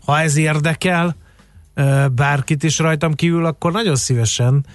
ha 0.05 0.19
ez 0.19 0.35
érdekel 0.35 1.15
bárkit 2.11 2.63
is 2.63 2.79
rajtam 2.79 3.13
kívül, 3.13 3.45
akkor 3.45 3.71
nagyon 3.71 3.95
szívesen 3.95 4.65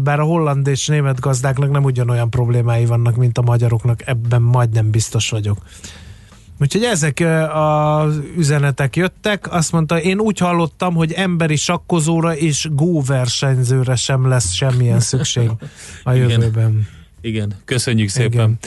bár 0.00 0.20
a 0.20 0.24
holland 0.24 0.66
és 0.66 0.86
német 0.86 1.20
gazdáknak 1.20 1.70
nem 1.70 1.84
ugyanolyan 1.84 2.30
problémái 2.30 2.86
vannak, 2.86 3.16
mint 3.16 3.38
a 3.38 3.42
magyaroknak, 3.42 4.06
ebben 4.06 4.42
majdnem 4.42 4.90
biztos 4.90 5.30
vagyok. 5.30 5.58
Úgyhogy 6.60 6.82
ezek 6.82 7.24
az 7.54 8.20
üzenetek 8.36 8.96
jöttek, 8.96 9.52
azt 9.52 9.72
mondta, 9.72 10.00
én 10.00 10.18
úgy 10.18 10.38
hallottam, 10.38 10.94
hogy 10.94 11.12
emberi 11.12 11.56
sakkozóra 11.56 12.36
és 12.36 12.68
góversenyzőre 12.70 13.96
sem 13.96 14.28
lesz 14.28 14.52
semmilyen 14.52 15.00
szükség 15.00 15.50
a 16.02 16.14
Igen. 16.14 16.28
jövőben. 16.28 16.88
Igen, 17.20 17.52
köszönjük 17.64 18.08
szépen. 18.08 18.32
Igen. 18.32 18.58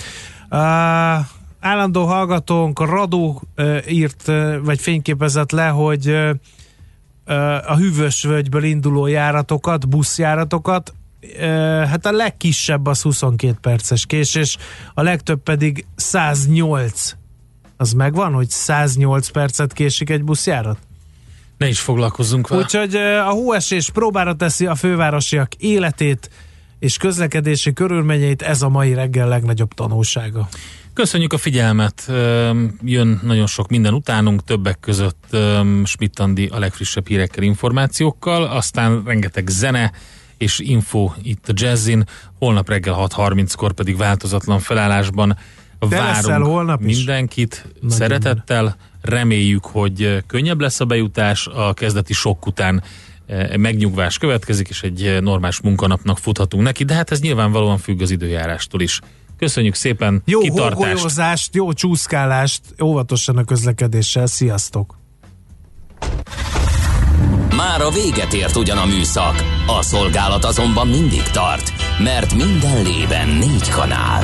Uh, 0.52 1.26
állandó 1.60 2.06
hallgatónk 2.06 2.80
Radó 2.80 3.42
uh, 3.58 3.78
írt, 3.90 4.24
uh, 4.28 4.58
vagy 4.64 4.80
fényképezett 4.80 5.52
le, 5.52 5.68
hogy 5.68 6.08
uh, 6.08 6.30
a 7.72 7.76
hűvösvölgyből 7.76 8.64
induló 8.64 9.08
járatokat, 9.08 9.90
buszjáratokat, 9.90 10.94
hát 11.88 12.06
a 12.06 12.12
legkisebb 12.12 12.86
az 12.86 13.02
22 13.02 13.58
perces 13.62 14.06
késés, 14.06 14.58
a 14.94 15.02
legtöbb 15.02 15.44
pedig 15.44 15.86
108. 15.96 17.16
Az 17.78 17.94
megvan, 17.94 18.34
hogy 18.34 18.50
108 18.50 19.30
percet 19.30 19.74
késik 19.74 20.10
egy 20.10 20.24
buszjárat? 20.24 20.78
Ne 21.58 21.68
is 21.68 21.80
foglalkozzunk 21.80 22.48
vele. 22.48 22.62
Úgyhogy 22.62 22.96
ö, 22.96 23.18
a 23.18 23.30
hóesés 23.30 23.90
próbára 23.90 24.36
teszi 24.36 24.66
a 24.66 24.76
fővárosiak 24.76 25.54
életét 25.56 26.30
és 26.80 26.98
közlekedési 26.98 27.74
körülményeit, 27.74 28.42
ez 28.42 28.62
a 28.62 28.70
mai 28.70 28.94
reggel 28.94 29.28
legnagyobb 29.28 29.74
tanulsága. 29.74 30.48
Köszönjük 30.94 31.34
a 31.34 31.38
figyelmet, 31.38 32.12
jön 32.84 33.20
nagyon 33.24 33.48
sok 33.48 33.70
minden 33.70 33.94
utánunk, 33.94 34.44
többek 34.44 34.80
között 34.80 35.38
Schmidt 35.84 36.20
Andi 36.20 36.46
a 36.46 36.60
legfrissebb 36.60 37.08
hírekkel, 37.08 37.44
információkkal, 37.44 38.44
aztán 38.44 39.04
rengeteg 39.06 39.48
zene 39.48 39.92
és 40.38 40.60
info 40.60 41.12
itt 41.22 41.50
a 41.50 41.54
Jazzin, 41.56 42.04
holnap 42.40 42.70
reggel 42.70 42.96
6.30-kor 42.98 43.74
pedig 43.74 43.98
változatlan 43.98 44.60
felállásban 44.60 45.38
Te 45.90 45.98
várunk 45.98 46.46
holnap 46.46 46.82
is? 46.82 46.98
mindenkit 46.98 47.66
Nagyon 47.82 47.98
szeretettel, 47.98 48.76
reméljük, 49.02 49.66
hogy 49.66 50.02
ö, 50.02 50.18
könnyebb 50.28 50.62
lesz 50.62 50.80
a 50.80 50.86
bejutás, 50.86 51.48
a 51.48 51.74
kezdeti 51.74 52.14
sok 52.14 52.46
után 52.46 52.84
ö, 53.28 53.58
megnyugvás 53.58 54.18
következik, 54.18 54.70
és 54.70 54.84
egy 54.84 55.04
ö, 55.04 55.20
normális 55.20 55.62
munkanapnak 55.62 56.18
futhatunk 56.18 56.64
neki, 56.64 56.84
de 56.84 56.94
hát 56.94 57.12
ez 57.12 57.20
nyilvánvalóan 57.20 57.78
függ 57.78 58.02
az 58.02 58.12
időjárástól 58.12 58.82
is. 58.82 59.00
Köszönjük 59.38 59.76
szépen, 59.76 60.22
Jó 60.26 60.40
kitartást! 60.40 61.56
jó 61.56 61.74
csúszkálást, 61.74 62.62
óvatosan 62.84 63.38
a 63.38 63.44
közlekedéssel, 63.44 64.26
sziasztok! 64.26 65.02
Már 67.56 67.82
a 67.82 67.90
véget 67.90 68.34
ért 68.34 68.56
ugyan 68.56 68.78
a 68.78 68.86
műszak, 68.86 69.44
a 69.68 69.82
szolgálat 69.82 70.46
azonban 70.46 70.88
mindig 70.88 71.24
tart, 71.24 71.74
mert 72.00 72.34
minden 72.34 72.84
lében 72.84 73.30
négy 73.30 73.70
kanál. 73.70 74.24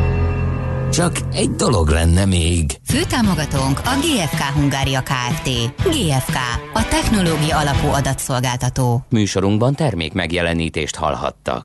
Csak 0.91 1.17
egy 1.33 1.49
dolog 1.49 1.87
lenne 1.89 2.25
még. 2.25 2.71
Főtámogatónk 2.85 3.79
a 3.79 3.99
GFK 4.01 4.41
Hungária 4.41 5.01
Kft. 5.01 5.49
GFK, 5.83 6.35
a 6.73 6.87
technológia 6.89 7.57
alapú 7.57 7.87
adatszolgáltató. 7.87 9.05
Műsorunkban 9.09 9.75
termék 9.75 10.13
megjelenítést 10.13 10.95
hallhattak. 10.95 11.59